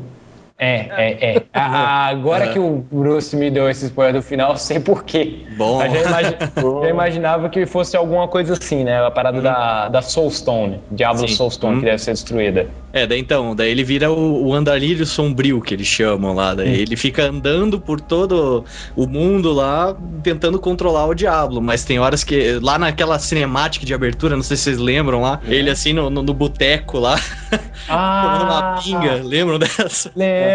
[0.59, 1.43] É, é, é.
[1.53, 5.45] Ah, agora que o Bruce me deu esse spoiler do final, eu sei por quê.
[5.57, 5.81] Bom.
[5.81, 6.37] Eu já, imagi-
[6.83, 9.05] já imaginava que fosse alguma coisa assim, né?
[9.05, 11.35] A parada da, da Soulstone, Diablo Sim.
[11.35, 11.79] Soulstone, Uhum.
[11.79, 12.67] que deve ser destruída.
[12.91, 16.53] É, daí então, daí ele vira o, o andarilho sombrio que eles chamam lá.
[16.55, 16.73] Daí Hum.
[16.73, 21.61] ele fica andando por todo o mundo lá, tentando controlar o diabo.
[21.61, 25.39] Mas tem horas que, lá naquela cinemática de abertura, não sei se vocês lembram lá,
[25.47, 27.15] ele assim no, no, no boteco lá,
[27.87, 30.11] tomando uma pinga, lembram dessa?
[30.15, 30.48] Lembro.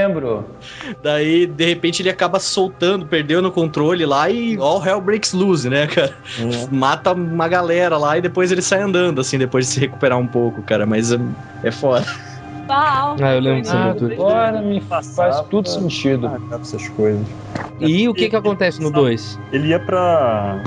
[1.02, 5.68] Daí, de repente, ele acaba soltando, perdendo o controle lá e all hell breaks loose,
[5.68, 6.14] né, cara?
[6.70, 10.26] Mata uma galera lá e depois ele sai andando, assim, depois de se recuperar um
[10.26, 10.87] pouco, cara.
[10.87, 11.18] Mas é,
[11.62, 12.07] é foda.
[12.66, 13.16] Pau.
[13.20, 14.14] Ah, eu lembro dessa abertura.
[14.14, 16.27] Agora me faz tudo sentido.
[16.27, 17.27] Ah, essas coisas.
[17.81, 19.38] E o que que acontece no 2?
[19.53, 20.62] Ele ia pra.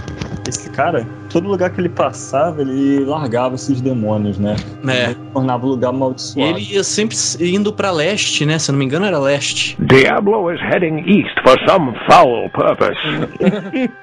[0.48, 4.56] esse cara, todo lugar que ele passava, ele largava esses demônios, né?
[4.88, 5.12] É.
[5.12, 6.58] Ele tornava o lugar amaldiçoado.
[6.58, 8.60] ele ia sempre indo pra leste, né?
[8.60, 9.78] Se eu não me engano, era leste.
[9.80, 12.98] Diablo is heading east for some foul purpose.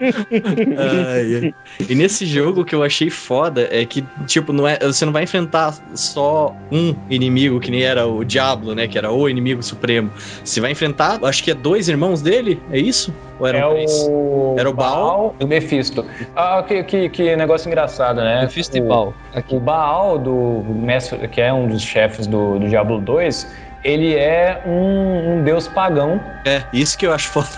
[0.79, 1.55] Ai.
[1.89, 5.13] E nesse jogo o que eu achei foda é que, tipo, não é, você não
[5.13, 8.89] vai enfrentar só um inimigo, que nem era o Diablo, né?
[8.89, 10.11] Que era o inimigo supremo.
[10.45, 13.15] Você vai enfrentar, acho que é dois irmãos dele, é isso?
[13.39, 13.93] Ou eram É três?
[14.09, 14.57] o.
[14.59, 16.05] Era o Baal e o Mephisto.
[16.37, 18.43] Ah, que, que, que negócio engraçado, né?
[18.43, 19.15] Mephisto e o, Baal.
[19.51, 23.47] O Baal, do mestre, que é um dos chefes do, do Diablo 2,
[23.85, 27.49] ele é um, um deus pagão É, isso que eu acho foda.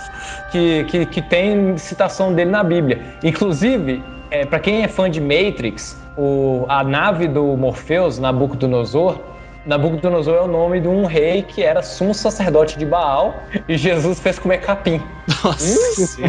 [0.50, 3.00] que, que, que tem citação dele na Bíblia.
[3.22, 9.18] Inclusive, é, para quem é fã de Matrix, o, a nave do Morpheus, Nabucodonosor,
[9.66, 14.20] Nabucodonosor é o nome de um rei que era sumo sacerdote de Baal e Jesus
[14.20, 15.02] fez comer capim.
[15.42, 16.22] Nossa,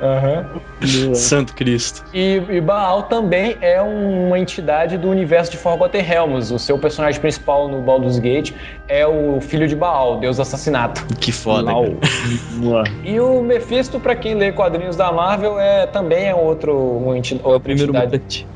[0.00, 0.46] Aham.
[1.14, 2.02] Santo Cristo.
[2.14, 6.50] E, e Baal também é um- uma entidade do universo de Forgotten Realms.
[6.52, 8.52] O seu personagem principal no Baldur's Gate
[8.88, 11.04] é o filho de Baal, deus do assassinato.
[11.16, 11.70] Que foda.
[13.04, 17.38] E o Mephisto, pra quem lê quadrinhos da Marvel, é também é outro uma enti-
[17.42, 18.12] outra primeiro entidade.
[18.12, 18.46] mutante.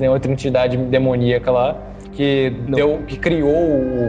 [0.00, 1.76] É outra entidade demoníaca lá
[2.14, 3.52] que deu, que criou,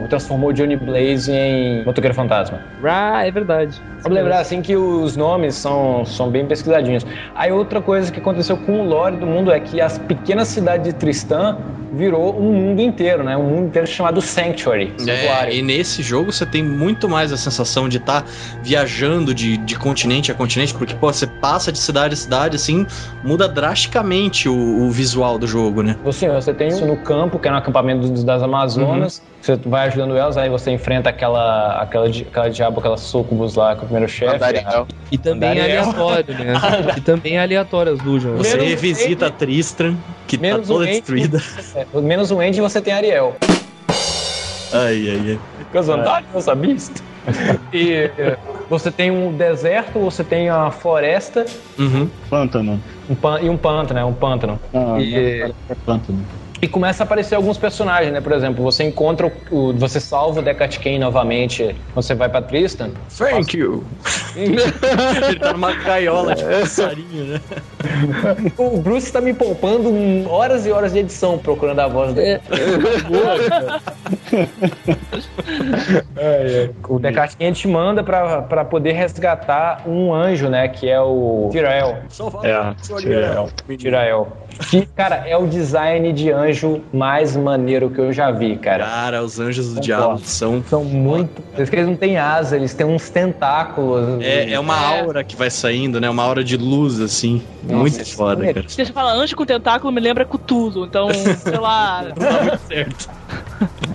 [0.03, 2.59] o- transformou Johnny Blaze em motoqueiro fantasma.
[2.83, 3.81] Ah, é verdade.
[4.03, 7.05] Vamos lembrar assim que os nomes são, são bem pesquisadinhos.
[7.33, 10.85] Aí outra coisa que aconteceu com o lore do mundo é que as pequenas cidades
[10.93, 11.57] de Tristã
[11.91, 13.37] virou um mundo inteiro, né?
[13.37, 14.93] Um mundo inteiro chamado Sanctuary.
[15.07, 18.25] É, e nesse jogo você tem muito mais a sensação de estar
[18.61, 22.85] viajando de, de continente a continente, porque, pô, você passa de cidade a cidade, assim,
[23.23, 25.95] muda drasticamente o, o visual do jogo, né?
[26.03, 29.21] Você, você tem isso no campo, que é no acampamento dos- das Amazonas.
[29.41, 33.83] Você vai ajudando elas, aí você enfrenta aquela, aquela, aquela diabo, aquelas sucubus lá com
[33.83, 34.35] o primeiro chefe.
[34.35, 34.87] Andariel.
[35.11, 36.53] E também é aleatório, né?
[36.97, 38.37] e também é aleatório as dungeons.
[38.39, 39.95] Você Menos revisita a Tristram,
[40.27, 40.93] que Menos tá toda Andy.
[40.93, 41.41] destruída.
[41.75, 43.35] É, menos o Andy você tem Ariel.
[44.73, 45.39] Ai, ai, ai.
[45.71, 47.01] Com as vantagens dessa besta.
[47.73, 48.37] E é,
[48.69, 51.45] você tem um deserto, você tem a floresta
[51.77, 52.09] Uhum.
[52.29, 52.79] Pântano.
[53.09, 54.05] um pan- e um pântano, né?
[54.05, 54.59] Um pântano.
[54.73, 56.19] Ah, E- é pântano.
[56.61, 58.21] E começa a aparecer alguns personagens, né?
[58.21, 59.55] Por exemplo, você encontra o.
[59.55, 62.91] o- você salva o Decat Kane novamente quando você vai pra Tristan.
[63.17, 63.83] Thank you.
[64.35, 67.41] Ele tá numa gaiola de passarinho, né?
[68.57, 69.93] O Bruce tá me poupando
[70.29, 72.41] horas e horas de edição procurando a voz dele.
[76.89, 80.67] O Decat Kane te manda pra, pra poder resgatar um anjo, né?
[80.67, 81.97] Que é o Tirael.
[82.43, 83.49] É, Tirael.
[83.77, 84.27] Tirael.
[84.69, 86.44] Que, cara, é o design de anjo
[86.93, 88.85] mais maneiro que eu já vi, cara.
[88.85, 90.63] Cara, os anjos do diabo são.
[90.63, 91.43] São muito.
[91.55, 94.21] Eles que eles não têm asa, eles têm uns tentáculos.
[94.21, 96.09] É, é uma aura que vai saindo, né?
[96.09, 97.41] Uma aura de luz, assim.
[97.63, 98.69] Nossa, Muito foda, é cara.
[98.69, 100.85] Se você fala anjo com tentáculo, me lembra Cutulo.
[100.85, 102.03] Então, sei lá.
[102.03, 103.09] Não dá muito certo.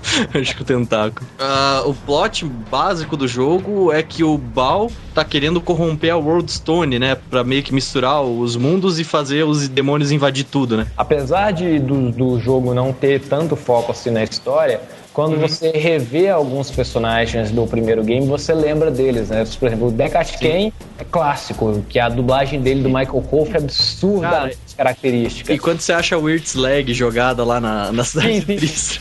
[0.34, 1.26] Acho que o tentáculo.
[1.38, 6.50] Ah, o plot básico do jogo é que o Baal tá querendo corromper a World
[6.50, 7.16] Stone, né?
[7.28, 10.86] Pra meio que misturar os mundos e fazer os demônios invadir tudo, né?
[10.96, 14.80] Apesar de, do, do jogo não ter tanto foco assim na história,
[15.12, 19.44] quando você revê alguns personagens do primeiro game, você lembra deles, né?
[19.58, 23.56] Por exemplo, o Deckard Kane é clássico, que a dublagem dele do Michael Wolff é
[23.58, 25.54] absurda Cara, as características.
[25.54, 29.00] E quando você acha a Weird Slag jogada lá na, na cidade Sim, de sim.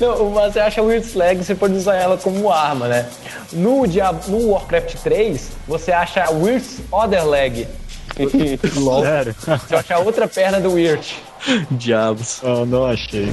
[0.00, 3.08] Não, você acha Weird Slag, você pode usar ela como arma, né?
[3.52, 7.66] No, Diab no Warcraft 3, você acha Weird Other Leg.
[9.02, 9.34] Sério?
[9.66, 11.14] Você acha a outra perna do Weird.
[11.70, 12.40] Diabos.
[12.42, 13.28] Eu não achei.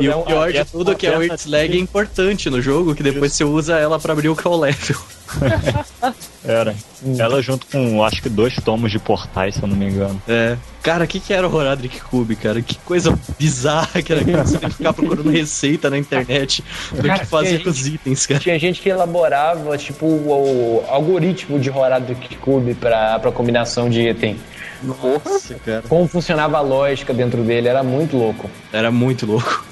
[0.00, 2.60] E É o um- pior de tudo é que a Weird Slag é importante no
[2.60, 4.96] jogo, que depois você usa ela pra abrir o call level.
[6.44, 6.74] Era.
[7.18, 10.20] Ela junto com, acho que dois tomos de portais, se eu não me engano.
[10.28, 10.56] É.
[10.82, 12.60] Cara, o que, que era o Horadric Cube, cara?
[12.60, 17.02] Que coisa bizarra que era que você tem que ficar procurando receita na internet do
[17.02, 18.40] Cara, que fazer com os itens, cara.
[18.40, 24.08] Tinha gente que elaborava, tipo, o, o algoritmo de Horadric Cube pra, pra combinação de
[24.08, 24.36] item.
[24.82, 25.82] Nossa, cara.
[25.88, 28.50] Como funcionava a lógica dentro dele, era muito louco.
[28.72, 29.64] Era muito louco.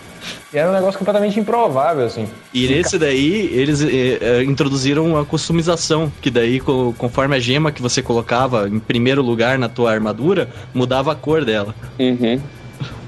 [0.52, 2.26] E era um negócio completamente improvável, assim.
[2.52, 7.70] E nesse daí, eles eh, eh, introduziram a customização, que daí, co- conforme a gema
[7.70, 11.74] que você colocava em primeiro lugar na tua armadura, mudava a cor dela.
[11.98, 12.40] Uhum.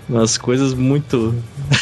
[0.08, 1.34] Umas coisas muito.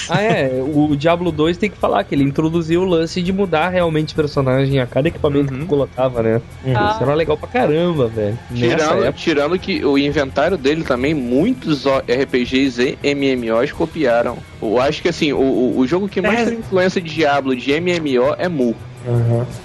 [0.09, 0.62] Ah, é.
[0.62, 4.16] O Diablo 2 tem que falar que ele introduziu o lance de mudar realmente o
[4.16, 6.41] personagem a cada equipamento que colocava, né?
[6.74, 6.93] Ah.
[6.95, 8.38] Isso era legal pra caramba, velho.
[8.55, 9.12] Tirando, época.
[9.12, 14.38] tirando que o inventário dele também, muitos RPGs e MMOs copiaram.
[14.61, 16.45] Eu acho que assim, o, o- jogo que mais É.
[16.51, 18.74] tem influência de Diablo de MMO é Mu.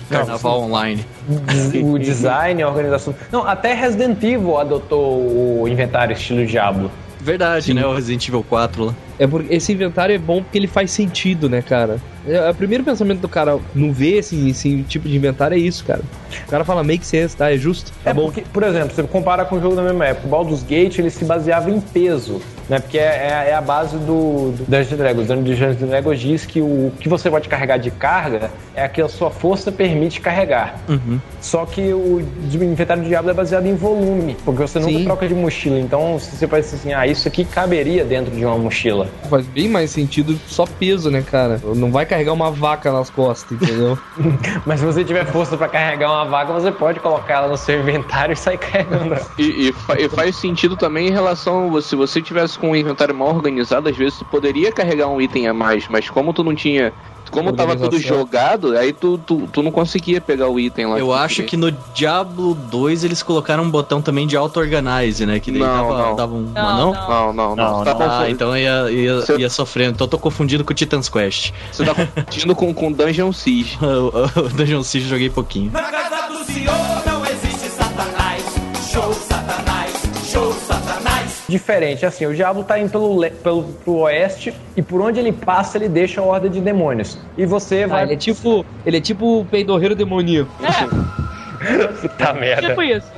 [0.10, 1.06] Carnaval online.
[1.84, 3.14] o design, a organização.
[3.32, 6.90] Não, até Resident Evil adotou o inventário estilo Diablo.
[7.20, 7.86] Verdade, né?
[7.86, 8.96] O Resident Evil 4 lá.
[9.18, 11.98] É porque esse inventário é bom porque ele faz sentido, né, cara?
[12.28, 15.86] É, o primeiro pensamento do cara não ver esse, esse tipo de inventário é isso,
[15.86, 16.02] cara.
[16.48, 17.54] O cara fala make sense, tá?
[17.54, 17.92] É justo.
[18.04, 18.24] Tá É bom.
[18.26, 21.10] porque, por exemplo, você compara com o jogo da mesma época, o Baldur's Gate ele
[21.12, 22.80] se baseava em peso, né?
[22.80, 23.04] Porque é,
[23.46, 25.30] é- é a base do, do Dungeons Dragons.
[25.30, 29.02] O Dungeons Dragons diz que o que você pode carregar de carga é o que
[29.02, 30.80] a sua força permite carregar.
[30.90, 31.20] Uhum.
[31.40, 35.04] Só que o inventário do Diablo é baseado em volume, porque você nunca Sim.
[35.06, 35.80] troca de mochila.
[35.80, 39.05] Então, você pensa assim, ah, isso aqui caberia dentro de uma mochila.
[39.30, 41.60] Faz bem mais sentido só peso, né, cara?
[41.76, 43.98] Não vai carregar uma vaca nas costas, entendeu?
[44.66, 47.80] Mas se você tiver força pra carregar uma vaca, você pode colocar ela no seu
[47.80, 49.16] inventário e sair carregando.
[49.38, 51.82] E, e fa- e faz sentido também em relação.
[51.82, 55.48] Se você tivesse com um inventário mal organizado, às vezes tu poderia carregar um item
[55.48, 56.94] a mais, mas como tu não tinha.
[57.32, 61.00] Como tava tudo jogado, aí tu, tu, tu não conseguia pegar o item lá.
[61.00, 65.40] Eu acho que no Diablo 2 eles colocaram um botão também de auto-organize, né?
[65.40, 66.16] Que daí Não, dava, não.
[66.16, 66.42] dava um.
[66.54, 66.94] Não, Não?
[66.94, 67.84] Não, não, não.
[67.84, 69.92] Tá Ah, então ia, ia, Você- ia sofrendo.
[69.96, 71.52] Então eu tô confundindo com o Titan's Quest.
[71.72, 73.78] Você tá confundindo com, com Dungeon Siege.
[73.84, 75.72] o, Dungeon Siege eu joguei pouquinho.
[75.72, 76.74] Na casa do senhor
[77.06, 78.44] não existe satanás.
[78.92, 79.25] Show.
[81.48, 85.78] Diferente, assim, o Diablo tá indo pelo, pelo pro oeste e por onde ele passa
[85.78, 87.20] ele deixa a horda de demônios.
[87.38, 88.04] E você Ah, vai.
[88.04, 88.66] ele é tipo.
[88.86, 90.52] Ele é tipo o peidorreiro demoníaco.
[92.02, 92.70] Puta merda.
[92.70, 93.12] Tipo isso.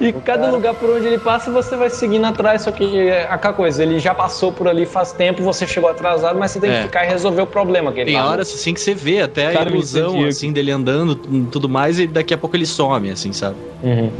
[0.00, 3.54] E cada lugar por onde ele passa você vai seguindo atrás, só que é aquela
[3.54, 6.76] coisa, ele já passou por ali faz tempo, você chegou atrasado, mas você tem É.
[6.78, 8.26] que ficar e resolver o problema que ele Tem tá.
[8.28, 11.68] horas assim que você vê até a Cara, me ilusão assim dele andando e tudo
[11.68, 13.56] mais e daqui a pouco ele some, assim, sabe?
[13.82, 14.10] Uhum.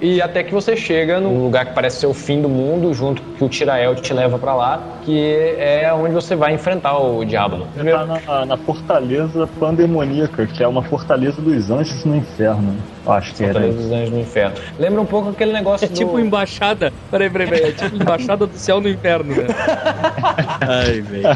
[0.00, 3.22] E até que você chega num lugar que parece ser o fim do mundo, junto
[3.22, 7.66] que o Tirael te leva pra lá, que é onde você vai enfrentar o Diablo.
[7.76, 12.74] Você tá na, na fortaleza pandemoníaca, que é uma fortaleza dos anjos no inferno.
[13.06, 13.60] Acho que era.
[13.60, 14.56] Dos Anjos no Inferno.
[14.78, 16.20] Lembra um pouco aquele negócio É tipo do...
[16.20, 16.92] embaixada.
[17.10, 17.64] Peraí, peraí, peraí.
[17.70, 19.46] É tipo embaixada do céu no inferno, né?
[20.60, 21.28] Ai, velho.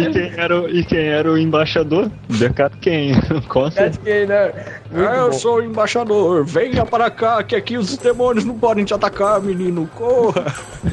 [0.00, 2.10] E quem, era, o- e quem era o embaixador?
[2.28, 3.12] Decato quem?
[3.48, 3.86] Conta.
[4.26, 4.52] né?
[4.94, 8.92] Ah, eu sou o embaixador, venha para cá, que aqui os demônios não podem te
[8.92, 10.44] atacar, menino, corra!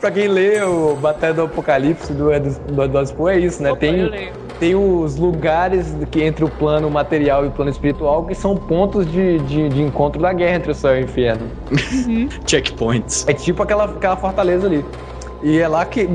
[0.00, 3.70] Pra quem lê o Batalha do Apocalipse do do Edward Poe, é isso, né?
[3.72, 4.32] Opa, eu Tem, leio.
[4.58, 9.06] Tem os lugares que entre o plano material e o plano espiritual que são pontos
[9.06, 11.50] de, de, de encontro da guerra entre o céu e o inferno.
[12.46, 13.26] Checkpoints.
[13.28, 14.84] É tipo aquela, aquela fortaleza ali.
[15.42, 16.08] E é lá que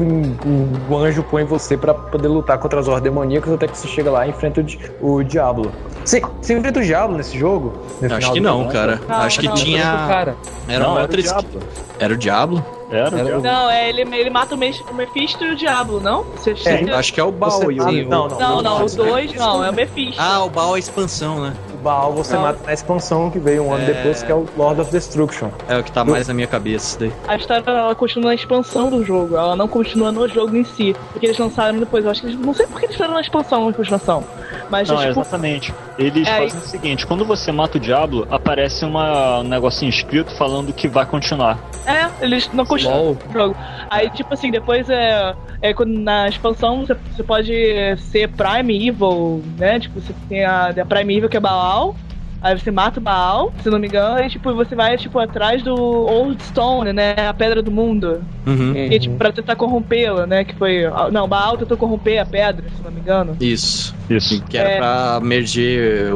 [0.89, 4.11] o anjo põe você pra poder lutar contra as hordas demoníacas até que você chega
[4.11, 5.71] lá e enfrenta o, di- o Diablo.
[6.03, 7.73] Você, você enfrenta o Diablo nesse jogo?
[8.15, 8.71] Acho que não, jogo?
[8.73, 9.01] cara.
[9.07, 9.83] Não, Acho que não, tinha.
[9.83, 10.35] Cara,
[10.67, 11.61] Era Não, uma era outra o Diablo.
[11.99, 12.65] Era o Diablo?
[12.89, 13.39] Era, Era era.
[13.39, 16.23] o- Não, é, ele, ele mata o o Mephisto e o Diabo, não?
[16.35, 17.51] Você, É, Acho que é o Baal.
[17.51, 20.21] Você o- Sim, não, não, Não, não, o o 2 não, é o Mephisto.
[20.21, 21.53] Ah, o Baal é a expansão, né?
[21.81, 22.43] Baal você Não.
[22.43, 23.87] mata na expansão que veio um ano É.
[23.93, 25.49] depois, que é o Lord of Destruction.
[25.67, 26.85] É o que tá mais na minha cabeça.
[26.85, 27.11] isso Daí.
[27.27, 30.95] A história ela continua na expansão do jogo, ela não continua no jogo em si.
[31.11, 33.65] Porque eles lançaram depois, eu acho que eles, não sei porque eles fizeram na expansão,
[33.67, 34.23] na continuação.
[34.69, 35.73] Mas Não, é, tipo, exatamente.
[35.97, 40.31] Eles É, fazem o seguinte: quando você mata o Diablo, aparece uma, um negocinho escrito
[40.35, 41.57] falando que vai continuar.
[41.85, 43.55] é, eles não continuam o jogo.
[43.89, 45.35] Aí, tipo assim, depois é.
[45.61, 47.53] é quando na expansão você, você pode
[47.97, 49.79] ser Prime Evil, né?
[49.79, 51.95] Tipo, você tem a, a Prime Evil que é Baal.
[52.43, 55.63] Aí você mata o Baal, se não me engano, e tipo, você vai tipo atrás
[55.63, 57.15] do Old Stone, né?
[57.29, 58.21] A pedra do mundo.
[58.45, 58.75] Uhum.
[58.75, 60.43] E, tipo, pra tentar corrompê-la, né?
[60.43, 60.81] Que foi.
[61.11, 63.37] Não, Baal tentou corromper a pedra, se não me engano.
[63.39, 63.95] Isso.
[64.09, 64.43] Isso.
[64.43, 64.77] Que era É.
[64.77, 66.15] pra merger,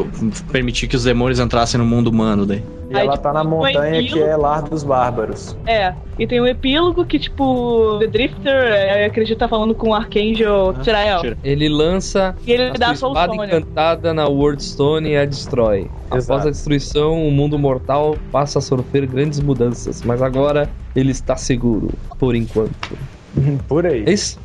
[0.51, 2.61] permitir que os demônios entrassem no mundo humano daí.
[2.89, 4.17] E Aí, ela tipo, tá na foi montanha aquilo.
[4.17, 5.57] que é Lar dos Bárbaros.
[5.65, 9.93] É, e tem um epílogo que, tipo, The Drifter, é, acredita tá falando com o
[9.93, 11.21] Archangel Tirael.
[11.21, 11.37] Tira.
[11.43, 13.57] ele lança E ele a dá sua espada solução, né?
[13.57, 15.91] encantada na Wordstone e a destrói.
[16.05, 16.47] Após Exato.
[16.47, 21.89] a destruição, o mundo mortal passa a sofrer grandes mudanças, mas agora ele está seguro,
[22.17, 22.97] por enquanto.
[23.67, 24.03] Por aí.
[24.05, 24.39] É isso?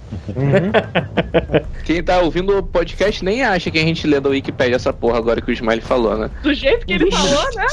[1.85, 5.19] Quem tá ouvindo o podcast nem acha que a gente lê da Wikipedia essa porra
[5.19, 6.31] agora que o Smiley falou, né?
[6.43, 7.67] Do jeito que ele falou, né?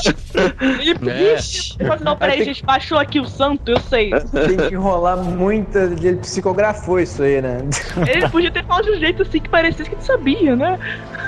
[0.79, 1.35] Ele É.
[1.35, 4.11] Ixi, Não, peraí, gente, baixou aqui o santo, eu sei.
[4.11, 5.79] Tem que enrolar muita.
[5.79, 7.59] Ele psicografou isso aí, né?
[8.07, 10.79] Ele podia ter falado de um jeito assim que parecesse que ele sabia, né?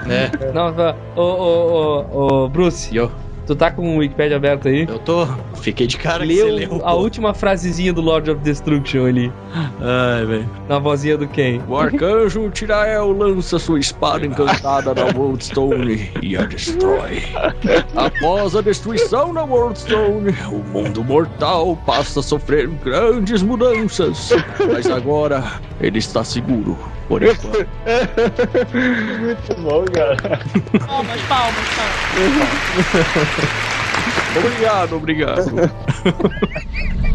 [0.08, 0.52] É.
[0.54, 0.74] Não,
[1.16, 3.12] ô, ô, ô, ô, Bruce, Yo.
[3.46, 4.86] Tu tá com o Wikipedia aberto aí?
[4.88, 5.28] Eu tô.
[5.56, 6.82] Fiquei de cara que Leu você leu.
[6.86, 9.32] a última frasezinha do Lord of Destruction ali.
[9.82, 10.50] Ai, velho.
[10.70, 11.60] Na vozinha do Ken.
[11.68, 17.24] O arcanjo Tirael lança sua espada encantada na Worldstone e a destrói.
[17.96, 24.30] Após a destruição da Worldstone, o mundo mortal passa a sofrer grandes mudanças.
[24.72, 25.44] Mas agora
[25.80, 26.78] ele está seguro.
[27.12, 27.68] Por enquanto.
[29.20, 30.40] Muito bom, cara.
[30.88, 32.00] Palmas, palmas, palmas.
[34.38, 35.52] Obrigado, obrigado.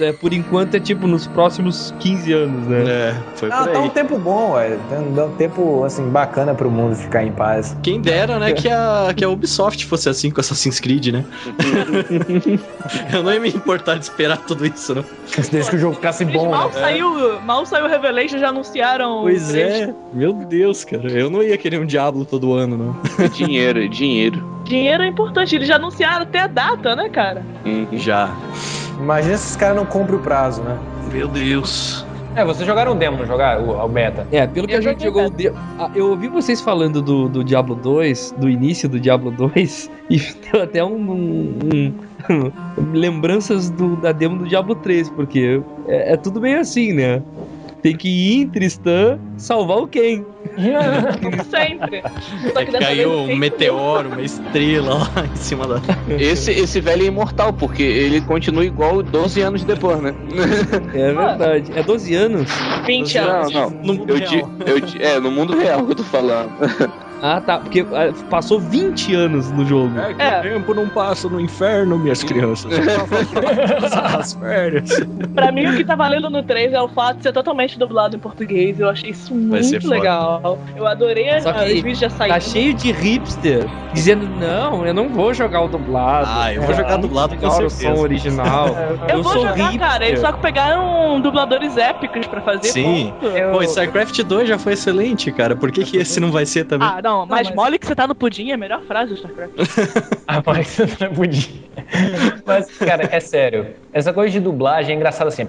[0.00, 2.84] É, por enquanto é tipo nos próximos 15 anos, né?
[2.86, 3.90] É, foi Ah, por tá um aí.
[3.90, 4.76] tempo bom, ué.
[4.88, 7.76] Tá dá um tempo, assim, bacana pro mundo ficar em paz.
[7.82, 11.24] Quem dera, né, que a, que a Ubisoft fosse assim com Assassin's Creed, né?
[13.12, 15.04] Eu não ia me importar de esperar tudo isso, não.
[15.50, 16.74] Desde que o jogo ficasse bom, mal, né?
[16.74, 19.22] saiu, mal saiu o Revelation, já anunciaram.
[19.22, 21.08] Pois é, meu Deus, cara.
[21.10, 23.28] Eu não ia querer um Diablo todo ano, não.
[23.30, 24.48] Dinheiro, dinheiro.
[24.64, 27.42] Dinheiro é importante, eles já anunciaram até a data, né, cara?
[27.92, 28.30] Já.
[29.00, 30.76] Imagina se os caras não cumprem o prazo, né?
[31.12, 32.04] Meu Deus.
[32.36, 34.24] É, vocês jogaram o demo, não jogaram o, o beta?
[34.30, 35.48] É, pelo que Eu a gente jogou o de...
[35.78, 40.18] Ah, Eu ouvi vocês falando do, do Diablo 2, do início do Diablo 2, e
[40.52, 40.94] deu até um.
[41.10, 41.92] um- um-
[42.92, 47.20] lembranças do- da demo do Diablo 3, porque é, é tudo bem assim, né?
[47.82, 50.22] Tem que ir em Tristan salvar o Ken.
[51.22, 52.02] Como sempre.
[52.52, 55.80] Só que dessa Caiu um meteoro, uma estrela lá em cima da.
[56.18, 60.14] Esse, esse velho é imortal, porque ele continua igual 12 anos depois, né?
[60.94, 61.72] É verdade.
[61.74, 62.48] É 12 anos?
[62.86, 63.52] 20 Não, anos.
[63.52, 63.70] não.
[63.70, 64.30] No mundo Eu real.
[64.30, 66.50] di- eu di- é, no mundo real que eu tô falando.
[67.22, 67.58] Ah, tá.
[67.58, 69.98] Porque ah, passou 20 anos no jogo.
[69.98, 70.38] É que É.
[70.38, 72.72] o tempo não passa no inferno, minhas crianças.
[73.80, 74.90] Passar as férias.
[75.34, 78.16] Pra mim, o que tá valendo no 3 é o fato de ser totalmente dublado
[78.16, 78.78] em português.
[78.80, 80.58] Eu achei isso Vai muito legal.
[80.76, 82.34] Eu adorei que os vídeos já saíram.
[82.34, 86.28] Tá cheio de hipster dizendo: não, eu não vou jogar o dublado.
[86.30, 88.68] Ah, eu vou É, jogar dublado com o som original.
[89.10, 89.80] Eu, vou sou jogar, hipster.
[89.80, 90.06] cara.
[90.06, 92.68] Eles só pegaram dubladores épicos pra fazer.
[92.68, 93.12] Sim.
[93.20, 93.32] ponto.
[93.52, 95.56] Pô, StarCraft 2 já foi excelente, cara.
[95.56, 96.86] Por que, que esse não vai ser também?
[96.88, 99.54] Ah, não, mas mole que você tá no pudim é a melhor frase do StarCraft.
[100.26, 101.60] Ah, parece que você não podia.
[102.46, 103.74] Mas, cara, é sério.
[103.92, 105.42] Essa coisa de dublagem é engraçada assim.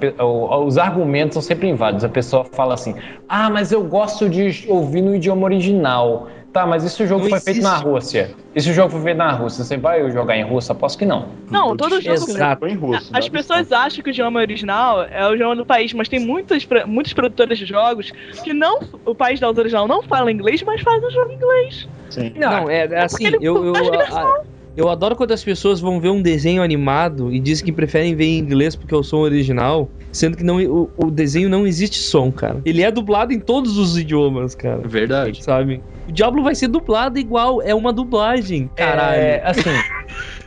[0.65, 2.03] Os argumentos são sempre inválidos.
[2.03, 2.95] A pessoa fala assim:
[3.29, 6.29] Ah, mas eu gosto de ouvir no idioma original.
[6.51, 7.85] Tá, mas e se o jogo Não foi feito na existe.
[7.87, 8.31] Rússia?
[8.53, 9.63] E se o jogo foi feito na Rússia?
[9.63, 10.71] Você vai jogar em russo?
[10.71, 11.29] Aposto que não.
[11.49, 12.15] Não, todo jogo.
[12.29, 12.59] Exato.
[12.59, 13.09] Foi em russo.
[13.13, 16.67] As pessoas acham que o idioma original é o idioma do país, mas tem muitas,
[16.85, 18.11] muitos produtores de jogos
[18.43, 18.79] que não.
[19.05, 21.87] O país da original não fala inglês, mas faz o jogo em inglês.
[22.09, 22.33] Sim.
[22.35, 24.19] Não, é, é assim, ele eu, eu, diversão.
[24.27, 24.41] a-
[24.75, 28.25] eu adoro quando as pessoas vão ver um desenho animado e dizem que preferem ver
[28.25, 31.99] em inglês porque é o som original, sendo que não, o, o desenho não existe
[31.99, 32.61] som, cara.
[32.65, 34.81] Ele é dublado em todos os idiomas, cara.
[34.85, 35.43] Verdade.
[35.43, 35.81] Sabe?
[36.07, 39.21] O Diablo vai ser dublado igual, é uma dublagem, caralho.
[39.21, 39.69] É, assim.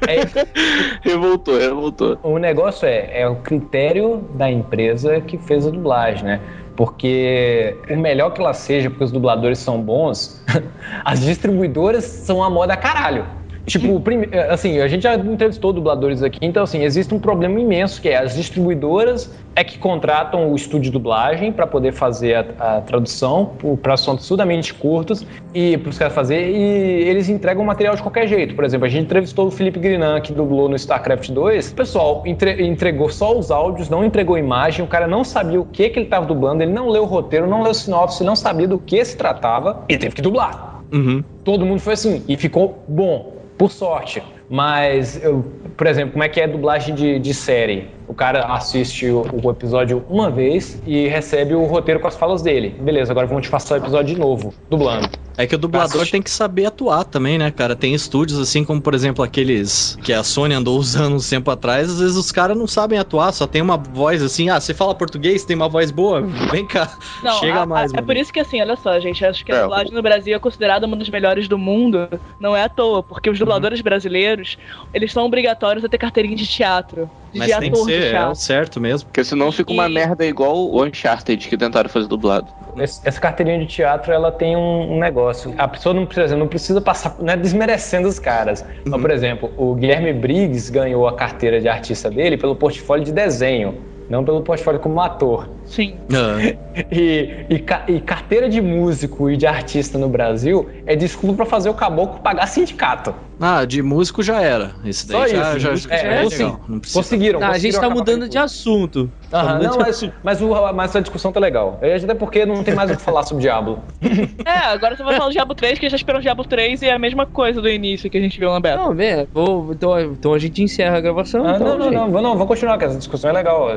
[0.06, 2.18] é- Revoltou, revoltou.
[2.22, 6.40] o negócio é, é o critério da empresa que fez a dublagem, né?
[6.76, 10.42] Porque o melhor que ela seja, porque os dubladores são bons,
[11.04, 13.24] as distribuidoras são a moda caralho.
[13.66, 18.00] Tipo, prime- assim, a gente já entrevistou dubladores aqui, então assim, existe um problema imenso
[18.00, 22.76] que é as distribuidoras é que contratam o estúdio de dublagem para poder fazer a,
[22.76, 27.66] a tradução para assuntos absurdamente curtos e para os caras fazer e eles entregam o
[27.66, 28.54] material de qualquer jeito.
[28.54, 31.70] Por exemplo, a gente entrevistou o Felipe Grinan que dublou no StarCraft 2.
[31.70, 35.64] O pessoal entre- entregou só os áudios, não entregou imagem, o cara não sabia o
[35.64, 38.34] que que ele estava dublando, ele não leu o roteiro, não leu o sinopse, não
[38.36, 41.24] sabia do que se tratava e teve que dublar Uhum.
[41.42, 44.22] todo mundo foi assim e ficou bom, por sorte.
[44.48, 45.44] Mas, eu,
[45.76, 47.88] por exemplo, como é que é dublagem de, de série?
[48.06, 52.42] O cara assiste o, o episódio uma vez e recebe o roteiro com as falas
[52.42, 52.70] dele.
[52.80, 55.10] Beleza, agora vamos te passar o episódio de novo, dublando.
[55.36, 57.74] É que o dublador tem que saber atuar também, né, cara?
[57.74, 61.90] Tem estúdios assim como, por exemplo, aqueles que a Sony andou usando uns tempo atrás,
[61.90, 64.94] às vezes os caras não sabem atuar, só tem uma voz assim, ah, você fala
[64.94, 66.20] português, tem uma voz boa,
[66.52, 69.24] vem cá, Não, chega a- mais, a- é por isso que assim, olha só, gente,
[69.24, 72.08] acho que a É, dublagem no Brasil é considerada uma das melhores do mundo.
[72.38, 73.32] Não é à toa, porque Uhum.
[73.32, 74.56] os dubladores brasileiros,
[74.92, 77.10] eles são obrigatórios a ter carteirinha de teatro.
[77.34, 79.06] Mas tem que ser, é o certo mesmo.
[79.08, 82.52] Porque senão fica uma E- merda igual o Uncharted que tentaram fazer dublado.
[82.76, 85.54] essa carteirinha de teatro ela tem um, um negócio.
[85.58, 88.64] A pessoa não precisa, não precisa passar, não é desmerecendo os caras.
[88.86, 93.12] Mas, por exemplo, o Guilherme Briggs ganhou a carteira de artista dele pelo portfólio de
[93.12, 93.78] desenho,
[94.08, 95.48] não pelo portfólio como ator.
[95.64, 95.96] Sim.
[96.90, 101.46] E, e ca- e carteira de músico e de artista no Brasil é desculpa pra
[101.46, 103.14] fazer o caboclo pagar sindicato.
[103.40, 104.72] Ah, de músico já era.
[104.84, 106.36] Esse daí Só já, isso, já, música já é, é sim.
[106.44, 106.60] legal.
[106.68, 106.98] Não precisa.
[106.98, 107.38] Conseguiram.
[107.40, 109.10] Ah, a gente conseguiram tá acabar mudando de assunto.
[109.30, 110.14] Tá Aham, não, mas, assunto.
[110.22, 111.78] mas, o, mas a discussão tá legal.
[111.80, 113.78] É, Até porque não tem mais o que falar sobre Diablo.
[114.44, 116.86] É, agora você vai falar do Diablo 3, que já esperou o Diablo 3 e
[116.86, 118.76] é a mesma coisa do início que a gente viu na beta.
[118.76, 121.46] Não, vê, vou, então, então a gente encerra a gravação.
[121.46, 123.68] Ah, então, não, não, não, não, vamos continuar, que essa discussão é legal.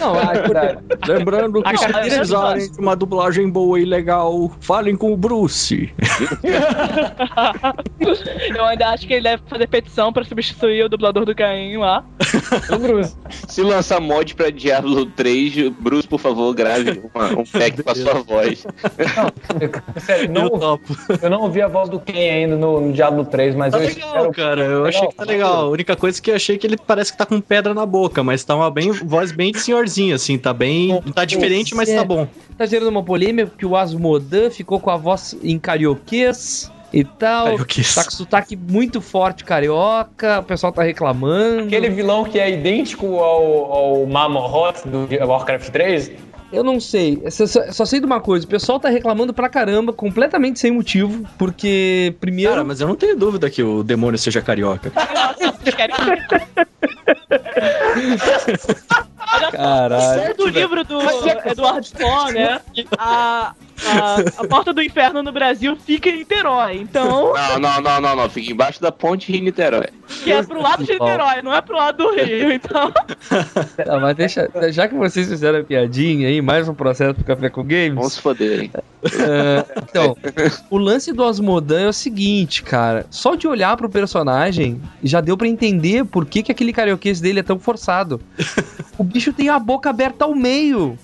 [0.00, 5.16] Não, a- Lembrando que se precisarem de uma dublagem boa e legal, falem com o
[5.16, 5.92] Bruce.
[8.54, 12.04] Eu ainda acho que ele deve fazer petição pra substituir o dublador do Caim lá.
[12.74, 13.16] O Bruce.
[13.48, 17.94] Se lançar mod pra Diablo 3, Bruce, por favor, grave uma- um pack com a
[17.94, 18.66] sua voz.
[19.98, 20.78] Sério, não,
[21.22, 23.86] eu não ouvi a voz do Ken ainda no, no Diablo 3, mas Tá eu
[23.86, 24.32] legal, espero.
[24.32, 24.60] cara.
[24.64, 25.66] Eu achei que tá legal.
[25.66, 27.86] A única coisa é que eu achei que ele parece que tá com pedra na
[27.86, 30.38] boca, mas tá uma bem, voz bem de senhorzinho, assim.
[30.38, 31.00] Tá bem.
[31.14, 32.26] Tá diferente, mas tá bom.
[32.58, 37.46] Tá gerando uma polêmica porque o Asmodan ficou com a voz em carioquês e tal.
[37.46, 37.94] Carioquês.
[37.94, 41.64] Tá com sotaque muito forte carioca, o pessoal tá reclamando.
[41.64, 46.12] Aquele vilão que é idêntico ao, ao Mamorot do Warcraft 3.
[46.52, 49.48] Eu não sei, só, só- só sei de uma coisa, o pessoal tá reclamando pra
[49.48, 52.50] caramba, completamente sem motivo, porque primeiro...
[52.52, 54.92] Cara, mas eu não tenho dúvida que o demônio seja carioca.
[59.52, 60.22] Caralho.
[60.22, 61.00] Segundo o livro do
[61.46, 62.60] Eduardo Spohr, né?
[62.98, 63.54] A,
[63.86, 66.76] a, a porta do inferno no Brasil fica em Niterói.
[66.76, 68.30] Então, Não, não, não, não, não.
[68.30, 69.88] Fica embaixo da ponte Rio-Niterói.
[70.24, 72.52] que é pro lado de Niterói, não é pro lado do Rio.
[72.52, 77.24] Então, Tá, mas deixa, já que vocês fizeram a piadinha aí, mais um processo pro
[77.24, 77.94] Café com Games.
[77.94, 78.70] Vamos se foderem.
[79.04, 80.16] É, então,
[80.70, 83.06] o lance do Asmodan é o seguinte, cara.
[83.10, 87.40] Só de olhar pro personagem, já deu pra entender por que, que aquele carioquês dele
[87.40, 88.20] é tão forçado.
[88.96, 90.96] O bicho tem a boca aberta ao meio.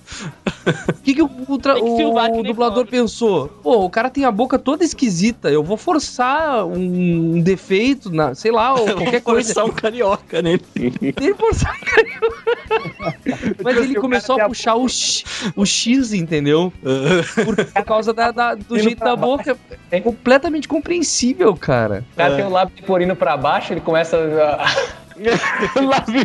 [0.89, 2.13] O que, que o, o que o
[2.43, 3.49] nem dublador pensou?
[3.63, 5.51] Pô, o cara tem a boca toda esquisita.
[5.51, 9.55] Eu vou forçar um defeito, na, sei lá, ou qualquer coisa.
[9.55, 10.63] Forçar um carioca nele.
[10.77, 13.59] Ele forçar um carioca.
[13.63, 15.25] Mas ele começou a puxar o, X,
[15.57, 16.73] o X, entendeu?
[17.45, 19.57] Por, por causa da- da- do jeito da boca.
[19.91, 22.05] É completamente compreensível, cara.
[22.13, 25.81] O cara tem o lábio leporino pra baixo, ele começa a.
[25.81, 26.25] lábio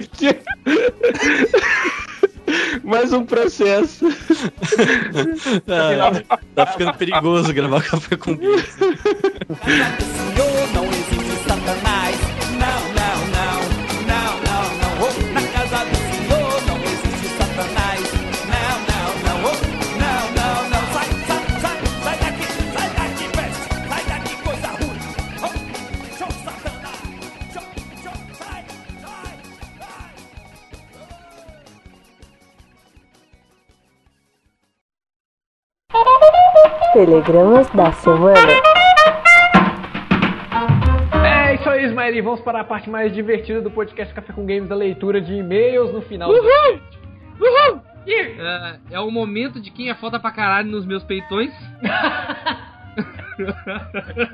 [2.84, 4.06] Mais um processo.
[5.68, 8.66] Ah, tá ficando perigoso gravar café com Games.
[8.70, 12.13] Senhor, não existe Satanás.
[36.94, 38.38] Telegramas da semana.
[41.26, 41.84] É isso aí.
[42.16, 45.34] E vamos para a parte mais divertida do podcast Café com Games, a leitura de
[45.34, 46.80] e-mails no final do Uhul!
[47.40, 47.82] Uhul!
[48.06, 51.52] É, é o momento de quem é foda pra caralho nos meus peitões.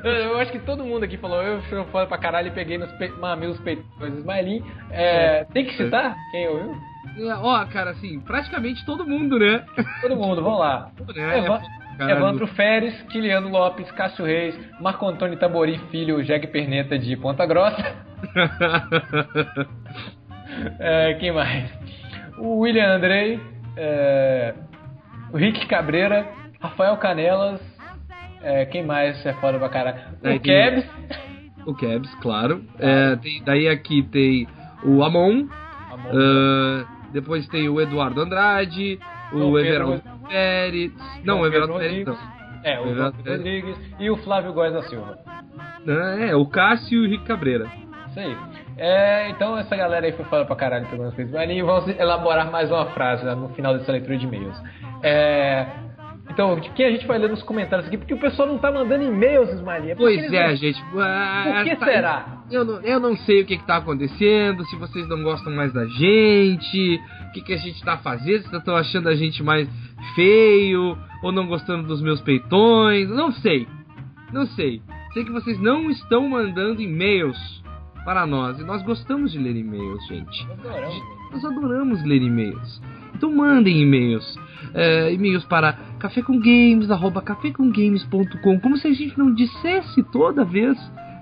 [0.04, 2.92] Eu acho que todo mundo aqui falou, eu sou foda pra caralho e peguei nos
[2.94, 3.08] pe...
[3.08, 4.14] mamilos peitões.
[4.18, 6.76] Ismaelin, é, tem que citar quem ouviu?
[7.18, 9.64] É, Ó, cara, assim, praticamente todo mundo, né?
[10.02, 10.92] Todo mundo, vamos lá.
[11.16, 11.62] É, é pra
[12.00, 12.18] caralho.
[12.20, 17.96] Evandro Feres, Kiliano Lopes, Cássio Reis, Marco Antônio Tabori Filho, Jeg Perneta de Ponta Grossa.
[20.80, 21.70] É, quem mais?
[22.38, 23.40] O William Andrei,
[23.78, 24.54] é,
[25.32, 26.28] o Rick Cabreira,
[26.60, 27.62] Rafael Canelas,
[28.42, 30.00] é, quem mais é foda pra caralho?
[30.24, 30.86] O Kebs,
[31.66, 32.64] O Kebs, claro.
[32.80, 34.48] É, tem- daí aqui tem
[34.84, 35.48] o Amon.
[35.52, 39.00] ah, depois tem o Eduardo Andrade.
[39.32, 40.92] O, Everaldo Pérez.
[41.26, 42.40] Não, o Everaldo Pedro Pérez não.
[42.64, 43.38] É, o Everaldo Pérez.
[43.40, 45.18] Rodrigues e o Flávio Góes da Silva.
[45.88, 47.66] É, o Cássio e o Rick Cabreira.
[48.10, 48.36] Isso aí.
[48.78, 51.36] É, então essa galera aí foi foda pra caralho pegando as coisas.
[51.36, 54.56] Ali vamos elaborar mais uma frase né, no final dessa leitura de e-mails.
[55.04, 55.66] É,
[56.30, 57.98] então, de quem a gente vai ler nos comentários aqui?
[57.98, 60.82] Porque o pessoal não tá mandando e-mails, que Pois é, não- gente.
[60.98, 62.26] ah, Por que tá- será?
[62.52, 65.74] Eu não, eu não sei o que, que tá acontecendo, se vocês não gostam mais
[65.74, 67.00] da gente,
[67.30, 69.70] o que, que a gente tá fazendo, se estão achando a gente mais
[70.16, 73.68] feio, ou não gostando dos meus peitões, não sei.
[74.34, 74.82] Não sei.
[75.14, 77.38] Sei que vocês não estão mandando e-mails
[78.04, 80.48] para nós, e nós gostamos de ler e-mails, gente.
[81.32, 82.82] Nós adoramos ler e-mails.
[83.14, 84.40] Então mandem e-mails.
[84.74, 90.78] É, e-mails para cafécomgames, arroba cafécomgames.com, como se a gente não dissesse toda vez,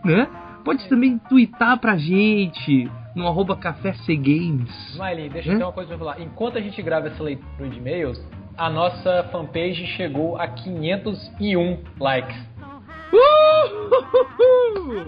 [0.05, 0.27] né?
[0.63, 4.69] Pode também twittar pra gente no arroba cafécgames.
[4.93, 5.57] Smiley, deixa eu Hã?
[5.57, 6.21] ter uma coisa pra falar.
[6.21, 8.21] Enquanto a gente grava essa leitura de e-mails,
[8.57, 12.47] a nossa fanpage chegou a 501 likes.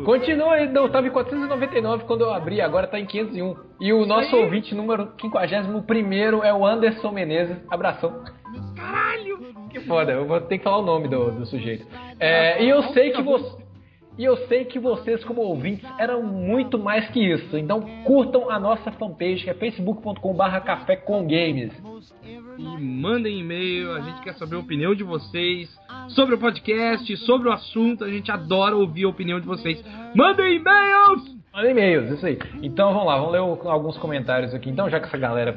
[0.06, 3.56] Continua aí, não, tava em 499 quando eu abri, agora tá em 501.
[3.80, 4.44] E o nosso aí.
[4.44, 7.58] ouvinte número 51 é o Anderson Menezes.
[7.70, 8.24] Abração.
[8.76, 9.40] Caralho!
[9.70, 11.86] Que foda, eu vou ter que falar o nome do, do sujeito.
[12.20, 13.69] É, e eu sei que você.
[14.20, 17.58] E eu sei que vocês, como ouvintes, eram muito mais que isso.
[17.58, 21.72] Então curtam a nossa fanpage, que é facebook.com.br café com games.
[22.58, 25.74] E mandem e-mail, a gente quer saber a opinião de vocês
[26.10, 29.82] sobre o podcast, sobre o assunto, a gente adora ouvir a opinião de vocês.
[30.14, 31.40] Mandem e-mails!
[31.54, 32.38] Manda e-mails, isso aí.
[32.62, 34.70] Então vamos lá, vamos ler alguns comentários aqui.
[34.70, 35.56] Então, já que essa galera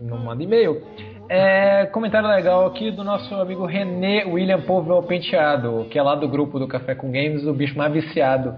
[0.00, 0.82] não manda e-mail,
[1.28, 6.28] é, comentário legal aqui do nosso amigo René William Povel Penteado, que é lá do
[6.28, 8.54] grupo do Café com Games, o bicho mais viciado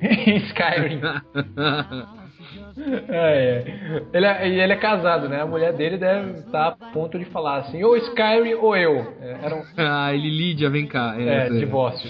[0.00, 1.00] em Skyrim.
[3.08, 4.02] É, é.
[4.12, 5.40] Ele é, ele é casado, né?
[5.42, 9.14] A mulher dele deve estar a ponto de falar assim, ou Skyrim ou eu.
[9.20, 11.14] É, era um ah, ele Lídia, vem cá.
[11.18, 12.08] é, essa- divórcio.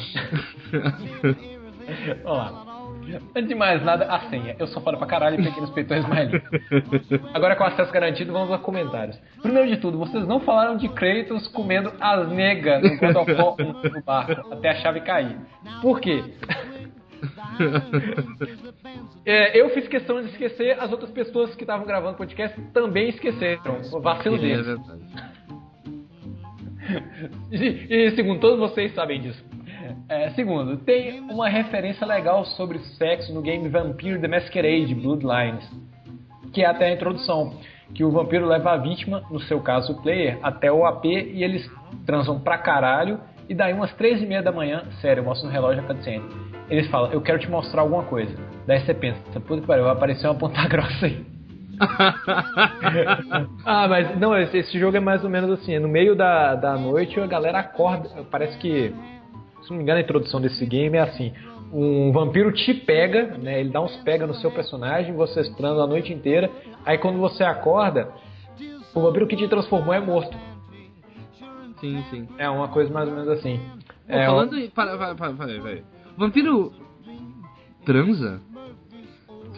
[2.23, 2.68] Vamos lá.
[3.35, 4.55] Antes de mais nada, a senha.
[4.59, 6.31] Eu sou foda pra caralho e peguei nos peitões mais
[7.35, 9.19] Agora com acesso garantido, vamos aos comentários.
[9.43, 14.53] Primeiro de tudo, vocês não falaram de Kratos comendo as negas no 1 no barco,
[14.53, 15.37] até a chave cair.
[15.83, 16.23] Por quê?
[19.27, 23.09] É, eu fiz questão de esquecer, as outras pessoas que estavam gravando o podcast também
[23.09, 23.81] esqueceram.
[24.01, 24.67] Vacilo É deles.
[24.67, 25.03] verdade.
[27.53, 29.45] E, e segundo, todos vocês sabem disso.
[30.09, 35.69] É, segundo, tem uma referência legal sobre sexo no game Vampire The Masquerade Bloodlines,
[36.53, 37.55] que é até a introdução,
[37.95, 41.43] que o vampiro leva a vítima, no seu caso o player, até o AP e
[41.43, 41.69] eles
[42.05, 45.53] transam pra caralho, e daí umas três e meia da manhã, sério, eu mostro no
[45.53, 46.25] relógio a cutscene,
[46.69, 48.35] eles falam, eu quero te mostrar alguma coisa.
[48.67, 51.25] Daí você pensa, puta que pariu, vai aparecer uma ponta grossa aí.
[53.65, 56.77] ah, mas não, esse, esse jogo é mais ou menos assim, no meio da, da
[56.77, 58.93] noite a galera acorda, parece que,
[59.69, 61.33] se não me engano a introdução desse game é assim,
[61.73, 65.87] um vampiro te pega, né, ele dá uns pega no seu personagem, vocês transam a
[65.87, 66.51] noite inteira,
[66.85, 68.11] aí quando você acorda,
[68.95, 70.37] o vampiro que te transformou é morto.
[71.81, 72.29] Sim, sim.
[72.39, 73.61] É uma coisa mais ou menos assim.
[74.07, 74.69] Pô, É, falando em.
[74.69, 75.79] Para, para, para, para, para.
[76.17, 76.73] Vampiro.
[77.85, 78.41] transa?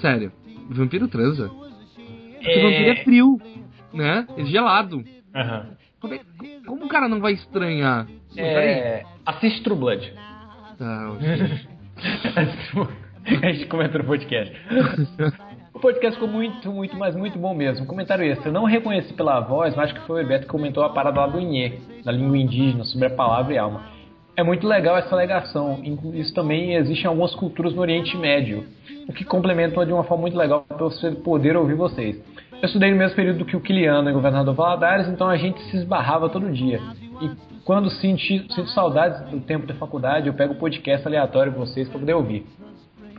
[0.01, 0.31] Sério,
[0.71, 1.49] vampiro transa?
[1.49, 2.63] Porque É.
[2.63, 3.41] vampiro é frio,
[3.93, 4.27] né?
[4.37, 5.03] É gelado.
[5.35, 5.71] Aham.
[6.01, 6.21] Como, é-
[6.67, 8.07] como o cara não vai estranhar?
[8.37, 10.13] É, assiste True Blood.
[11.15, 11.71] Ok.
[13.43, 14.55] a gente comenta no podcast.
[15.73, 17.87] O podcast ficou muito, muito, mas muito bom mesmo.
[17.87, 18.49] Comentário extra.
[18.49, 21.21] Eu não reconheci pela voz, mas acho que foi o Bebeto que comentou a parada
[21.21, 23.83] lá do Inhê, da língua indígena, sobre a palavra e alma.
[24.37, 25.81] É muito legal essa alegação.
[26.15, 28.65] Isso também existe em algumas culturas no Oriente Médio,
[29.09, 32.21] o que complementa de uma forma muito legal para você poder ouvir vocês.
[32.53, 35.61] Eu estudei no mesmo período que o Kiliano e o governador Valadares, então a gente
[35.71, 36.81] se esbarrava todo dia.
[37.23, 37.31] E
[37.65, 41.89] quando senti, sinto saudades do tempo da faculdade, eu pego o podcast aleatório de vocês
[41.89, 42.47] para poder ouvir.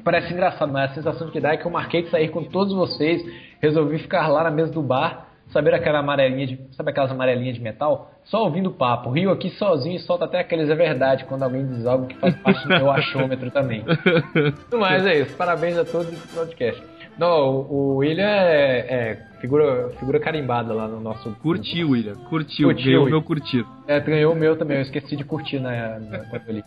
[0.03, 2.73] Parece engraçado, mas a sensação que dá é que eu marquei de sair com todos
[2.73, 3.23] vocês,
[3.61, 7.61] resolvi ficar lá na mesa do bar, saber aquela amarelinha de, sabe aquelas amarelinhas de
[7.61, 8.11] metal?
[8.23, 9.11] Só ouvindo papo.
[9.11, 12.35] Rio aqui sozinho e solta até aqueles é verdade quando alguém diz algo que faz
[12.37, 13.83] parte do meu achômetro também.
[14.71, 16.81] Mas é isso, parabéns a todos do podcast.
[17.17, 21.29] Não, o o William é, é figura, figura carimbada lá no nosso.
[21.41, 22.15] Curtiu, William.
[22.29, 22.67] Curtiu.
[22.69, 23.65] Curtiu, Ganhou o meu curtir.
[23.87, 26.63] É, ganhou o meu também, eu esqueci de curtir na, na, quando eu li.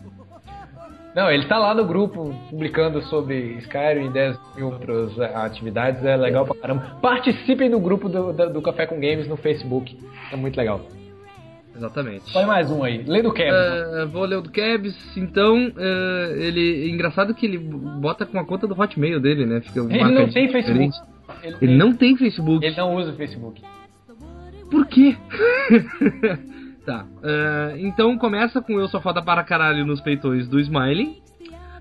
[1.15, 6.03] Não, ele tá lá no grupo publicando sobre Skyrim e 10 mil outras eh, atividades,
[6.03, 6.97] é legal pra caramba.
[7.01, 9.97] Participem do grupo do, do, do Café com Games no Facebook,
[10.29, 10.81] é muito legal.
[11.73, 12.33] Exatamente.
[12.33, 13.49] Põe mais um aí, lê do Kevin.
[13.49, 16.89] Ah, vou ler o do Kebs, então, ah, ele.
[16.89, 19.61] Engraçado que ele bota com a conta do Hotmail dele, né?
[19.61, 20.93] Fica Ele não tem Facebook.
[21.53, 21.63] Diferente.
[21.63, 22.65] Ele não tem Facebook.
[22.65, 23.61] Ele não usa o Facebook.
[24.69, 25.15] Por quê?
[26.85, 27.05] tá.
[27.23, 31.21] ah, então começa com Eu Sou Foda para Caralho nos peitões do Smiley.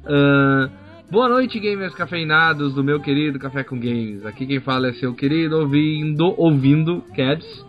[0.07, 0.69] Ah,
[1.11, 4.25] boa noite, gamers cafeinados do meu querido Café com Games.
[4.27, 7.67] Aqui quem fala é seu querido ouvindo, ouvindo Cabs.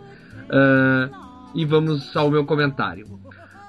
[0.50, 1.10] Ah,
[1.56, 3.08] e vamos ao meu comentário.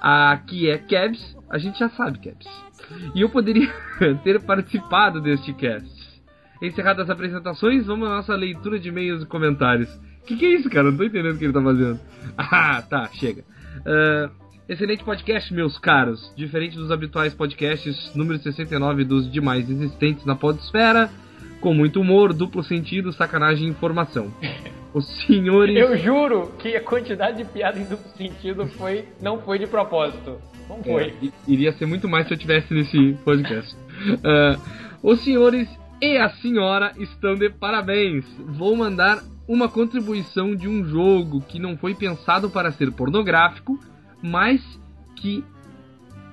[0.00, 2.46] Aqui é Cabs, a gente já sabe Cabs.
[3.14, 3.72] E eu poderia
[4.22, 5.95] ter participado deste cast.
[6.60, 9.88] Encerradas as apresentações, vamos à nossa leitura de e-mails e comentários.
[10.26, 10.88] Que que é isso, cara?
[10.88, 12.00] Eu Não tô entendendo o que ele tá fazendo.
[12.36, 13.44] Ah, tá, chega.
[13.86, 14.30] Ah,
[14.68, 16.32] excelente podcast, meus caros.
[16.36, 21.10] Diferente dos habituais podcasts, número 69 dos demais existentes na podesfera,
[21.60, 24.32] com muito humor, duplo sentido, sacanagem e informação.
[24.94, 25.76] Os senhores.
[25.76, 30.38] Eu juro que a quantidade de piada em duplo sentido foi, não foi de propósito.
[30.70, 31.08] Não foi.
[31.22, 33.76] É, iria ser muito mais se eu tivesse nesse podcast.
[34.24, 34.58] Ah,
[35.02, 35.68] os senhores
[36.00, 38.24] e a senhora estão de parabéns.
[38.38, 43.78] Vou mandar uma contribuição de um jogo que não foi pensado para ser pornográfico,
[44.22, 44.60] mas
[45.16, 45.44] que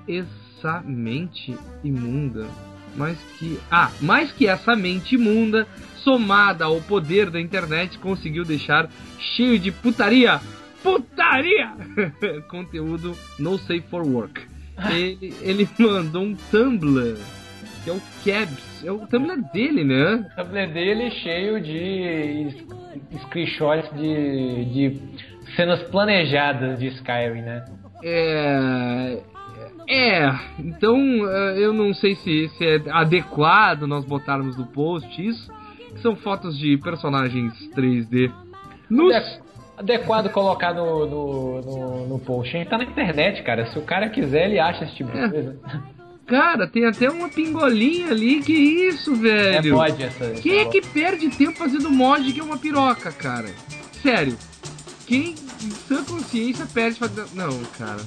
[0.07, 2.47] essa mente imunda,
[2.95, 8.89] mais que ah, mais que essa mente imunda somada ao poder da internet conseguiu deixar
[9.18, 10.41] cheio de putaria,
[10.82, 11.72] putaria,
[12.49, 14.41] conteúdo no safe for work.
[14.89, 17.18] Ele, ele mandou um Tumblr
[17.84, 20.25] que é o Cabs, é o Tumblr dele, né?
[20.31, 22.47] O tablet dele cheio de
[23.23, 25.01] screenshots de, de
[25.55, 27.65] cenas planejadas de Skyrim, né?
[28.03, 29.19] É.
[29.89, 30.29] É,
[30.59, 30.97] então
[31.29, 35.51] eh, eu não sei se, se é adequado nós botarmos no post isso,
[35.93, 38.31] que são fotos de personagens 3D.
[38.89, 39.13] Nos...
[39.13, 39.43] Ade-
[39.75, 42.55] Adequado colocar no, no, no, no post.
[42.55, 43.65] A gente tá na internet, cara.
[43.65, 45.27] Se o cara quiser, ele acha esse tipo de É.
[45.29, 45.59] coisa.
[46.26, 49.67] Cara, tem até uma pingolinha ali, que isso, velho?
[49.67, 50.91] É mod essa- Quem é que negócio.
[50.93, 53.49] perde tempo fazendo mod que é uma piroca, cara?
[54.01, 54.38] Sério.
[55.05, 57.28] Quem em sã consciência perde fazendo.
[57.34, 57.97] Não, cara.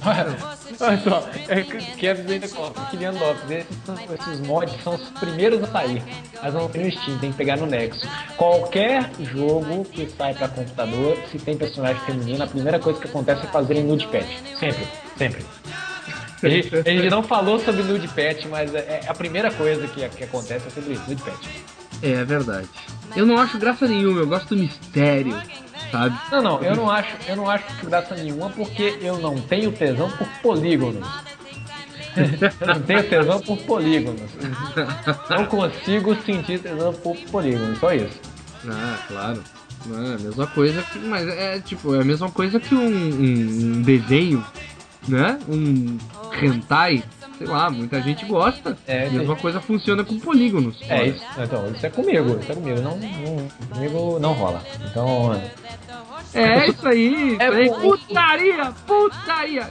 [0.80, 5.08] Olha só, é que Kevin ainda coloca, Kylian Lopes, esses, são- esses mods são os
[5.10, 6.02] primeiros a sair.
[6.42, 8.00] Mas não tem no Steam, tem que pegar no Nexo.
[8.38, 13.44] Qualquer jogo que sai pra computador, se tem personagem feminino, a primeira coisa que acontece
[13.44, 14.38] é fazerem nude patch.
[14.58, 14.86] Sempre,
[15.18, 15.44] sempre.
[16.42, 19.86] A gente, a gente não falou sobre nude patch, mas é, é a primeira coisa
[19.88, 21.46] que, que acontece é sobre isso, nude patch.
[22.02, 22.68] É, é verdade.
[23.14, 25.34] Eu não acho graça nenhuma, eu gosto do mistério,
[25.90, 26.14] sabe?
[26.30, 30.10] Não, não, eu não acho, eu não acho graça nenhuma porque eu não tenho tesão
[30.10, 31.08] por polígonos.
[32.60, 34.30] eu não tenho tesão por polígonos.
[35.30, 38.20] Não consigo sentir tesão por polígonos, só isso.
[38.68, 39.42] Ah, claro.
[39.86, 40.98] Não, é a mesma coisa que.
[40.98, 44.44] Mas é tipo, é a mesma coisa que um, um- um desenho,
[45.08, 45.38] né?
[45.48, 45.98] Um
[46.40, 47.02] hentai.
[47.38, 48.78] Sei lá, muita gente gosta.
[48.86, 50.78] É, a mesma coisa funciona com polígonos.
[50.88, 54.62] É isso, então, isso é comigo, isso é comigo, não, não- comigo não rola.
[54.90, 55.38] Então,
[56.32, 57.68] É isso aí, É aí.
[57.70, 59.70] Putaria, putaria.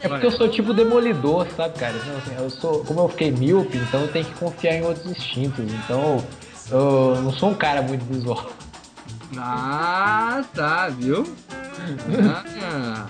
[0.00, 1.94] é porque eu sou tipo demolidor, sabe, cara?
[1.96, 5.06] Então, assim, eu sou, como eu fiquei míope, então eu tenho que confiar em outros
[5.06, 5.64] instintos.
[5.64, 6.24] Então,
[6.72, 8.50] eu não sou um cara muito visual.
[9.38, 11.22] Ah, tá, viu?
[12.62, 13.06] Ah,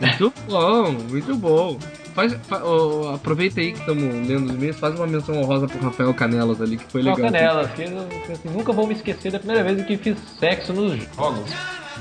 [0.00, 1.78] muito bom, muito bom.
[2.14, 2.62] Faz, fa-
[3.14, 6.76] aproveita aí que estamos lendo os e-mails, faz uma menção honrosa pro Rafael Canelas ali,
[6.76, 7.16] que foi legal.
[7.18, 7.98] canela, que eu,
[8.32, 11.50] assim, nunca vou me esquecer da primeira vez que fiz sexo nos jogos.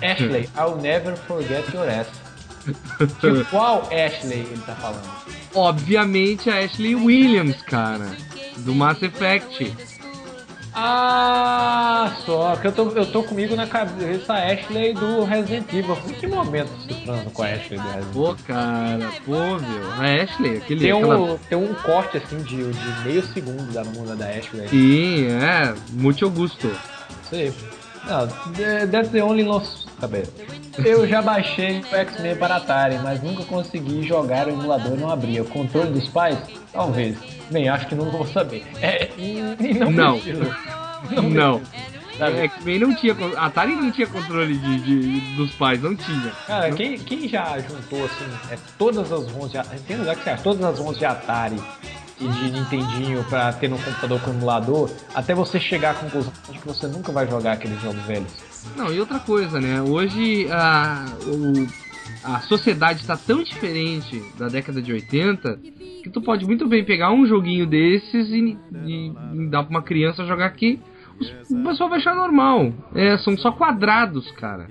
[0.02, 2.08] Ashley, I'll never forget your ass.
[3.22, 5.08] De qual Ashley ele tá falando?
[5.56, 8.10] Obviamente a Ashley Williams, cara,
[8.58, 9.74] do Mass Effect.
[10.82, 15.98] Ah, só que eu tô, eu tô comigo na cabeça a Ashley do Resident Evil.
[16.08, 18.14] Em que momento você transa com a Ashley do Resident Evil?
[18.14, 19.92] Pô, cara, pô, meu.
[20.00, 20.82] A Ashley, aquele.
[20.82, 24.70] Tem aquela- um, tem um corte assim de, de meio segundo da muda da Ashley.
[24.70, 25.74] Sim, é.
[25.92, 26.68] Muito Augusto.
[27.24, 27.54] Isso aí.
[28.06, 28.28] Não,
[28.90, 29.88] that's the only loss.
[30.00, 30.24] Tá bem.
[30.86, 35.12] Eu já baixei o X-Men para Atari, mas nunca consegui jogar o emulador e não
[35.12, 35.42] abria.
[35.42, 36.38] O controle dos pais?
[36.72, 37.18] Talvez.
[37.52, 38.66] Bem, acho que não vou saber.
[38.82, 39.42] É, e,
[39.78, 40.20] não, Não.
[40.20, 40.56] preciso.
[41.30, 41.62] Não.
[42.18, 42.38] Sabe?
[42.40, 43.16] É que bem não tinha.
[43.38, 46.32] Atari não tinha controle de, de- dos pais, não tinha.
[46.48, 50.24] Cara, Não- quem, quem já juntou assim, é, todas as ROMs de Tem lugar que
[50.24, 51.56] você acha, todas as ROMs de Atari
[52.20, 56.60] e de Nintendinho pra ter no computador com emulador, até você chegar à conclusão de
[56.60, 58.32] que você nunca vai jogar aqueles jogos velhos.
[58.76, 59.82] Não, e outra coisa, né?
[59.82, 61.68] Hoje a, o-
[62.24, 65.58] a sociedade está tão diferente da década de 80
[66.04, 69.82] que tu pode muito bem pegar um joguinho desses e, e- e dar pra uma
[69.82, 70.80] criança jogar aqui.
[71.50, 72.72] O pessoal vai achar normal.
[72.96, 74.68] É, são só quadrados, cara.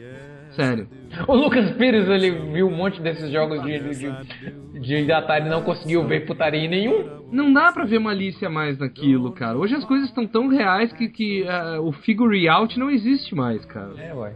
[0.58, 0.88] Sério.
[1.28, 5.48] O Lucas Pires, ele viu um monte desses jogos de, de, de, de Atari e
[5.48, 7.22] não conseguiu ver putaria nenhum.
[7.30, 9.56] Não dá pra ver malícia mais naquilo, cara.
[9.56, 13.64] Hoje as coisas estão tão reais que, que ah, o figure out não existe mais,
[13.66, 13.92] cara.
[13.98, 14.34] É, ué.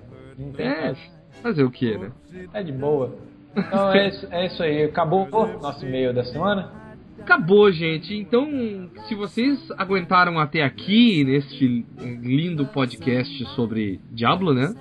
[0.56, 0.94] Tem É,
[1.42, 2.12] fazer o que, né?
[2.54, 3.16] É de boa.
[3.56, 4.84] Então é isso, é isso aí.
[4.84, 6.70] Acabou o nosso e-mail da semana.
[7.18, 8.14] Acabou, gente.
[8.14, 8.48] Então,
[9.08, 14.72] se vocês aguentaram até aqui neste lindo podcast sobre Diablo, né?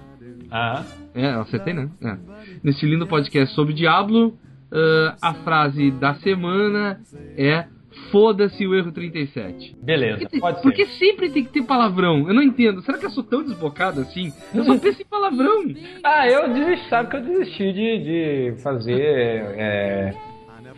[0.51, 0.83] Ah.
[1.13, 1.89] É, acertei, né?
[2.01, 2.17] É.
[2.63, 4.37] Neste lindo podcast sobre Diablo,
[4.71, 7.01] ah, a frase da semana
[7.37, 7.65] é
[8.09, 9.75] Foda-se o erro 37.
[9.81, 10.63] Beleza, pode ser.
[10.63, 12.27] Porque sempre tem que ter palavrão.
[12.27, 12.81] Eu não entendo.
[12.81, 14.31] Será que eu sou tão desbocado assim?
[14.53, 15.63] Eu só penso em palavrão.
[16.03, 19.01] Ah, eu desisti, sabe que eu desisti de, de fazer.
[19.01, 20.13] É,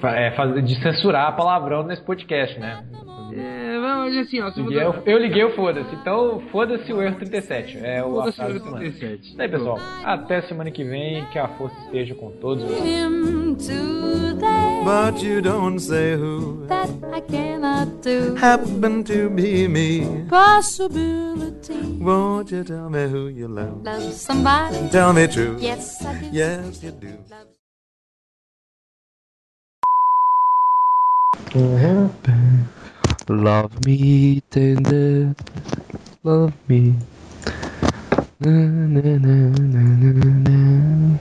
[0.02, 2.84] é, de censurar palavrão nesse podcast, né?
[3.40, 5.96] É, mas assim, ó, Liguei, eu, eu liguei o foda-se.
[5.96, 7.78] Então, foda-se o erro 37.
[7.80, 8.78] É o Foda-se o erro da semana.
[8.80, 9.30] 37.
[9.30, 9.80] Isso aí, pessoal.
[10.04, 11.26] Até semana que vem.
[11.26, 12.84] Que a força esteja com todos vocês.
[12.86, 18.36] him today But you don't say who that I cannot do.
[18.36, 19.08] happened
[33.30, 33.72] love?
[33.86, 35.36] Me tender,
[36.24, 36.96] love me.
[38.40, 41.20] Na, na, na, na, na, na.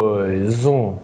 [0.00, 0.98] Dois, um.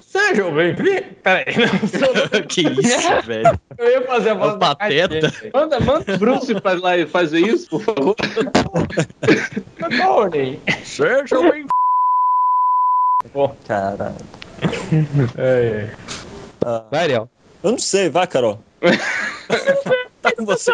[0.00, 1.04] Sejam bem-vindos.
[1.22, 2.42] Peraí, não sou.
[2.48, 3.60] que isso, velho?
[3.78, 5.32] Eu ia fazer a voz É o do Pateta.
[5.52, 8.14] Manda, manda o Bruce faz lá e fazer isso, por favor.
[9.98, 10.60] Tony.
[10.84, 11.66] Sejam bem
[13.66, 14.14] Caralho.
[15.36, 15.94] É, é.
[16.90, 17.28] Vai, Ariel.
[17.64, 18.58] Eu não sei, vai, Carol.
[20.20, 20.72] tá com você.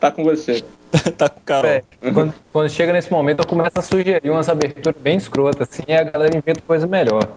[0.00, 0.64] Tá com você.
[1.16, 1.70] tá com o Carol.
[1.70, 5.84] É, quando, quando chega nesse momento, eu começo a sugerir umas aberturas bem escrotas, assim,
[5.86, 7.28] e a galera inventa coisa melhor.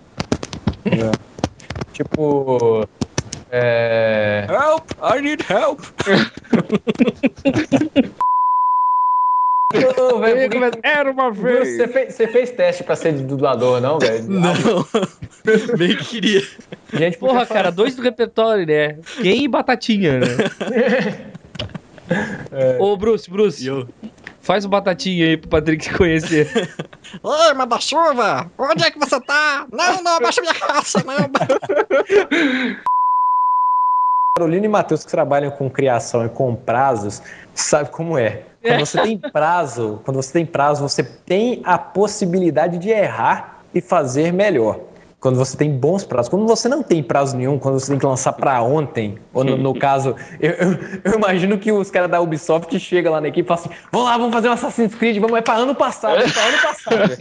[1.93, 2.89] Tipo.
[3.51, 4.47] É.
[4.49, 4.89] Help!
[4.99, 5.79] I need help!
[9.79, 14.23] Velho, porque- Era uma Bruce, Você fez, você fez teste pra ser dublador, não, velho?
[14.29, 14.53] Não.
[15.77, 16.41] Bem que queria.
[16.93, 18.97] Gente, Porra, cara, dois do repertório, né?
[19.21, 20.27] Quem e Batatinha, né?
[22.79, 23.65] Ô, Bruce, Bruce.
[23.65, 23.87] Eu.
[24.41, 26.47] Faz o Batatinha aí pro Patrick conhecer.
[27.23, 28.51] Oi, Manda-chuva!
[28.59, 29.65] Onde é que você tá?
[29.71, 31.15] Não, não, abaixa minha calça, não.
[34.37, 37.21] Carolina e Matheus que trabalham com criação e com prazos,
[37.53, 38.41] sabe como é.
[38.61, 43.79] Quando você tem prazo, quando você tem prazo, você tem a possibilidade de errar e
[43.79, 44.81] fazer melhor.
[45.21, 46.27] Quando você tem bons prazos.
[46.27, 49.55] Quando você não tem prazo nenhum, quando você tem que lançar pra ontem, ou no,
[49.55, 53.45] no caso, eu, eu- eu imagino que os caras da Ubisoft chegam lá na equipe
[53.45, 56.17] e falam assim: vamos lá, vamos fazer um Assassin's Creed, vamos, é pra ano passado,
[56.21, 57.17] é pra ano passado.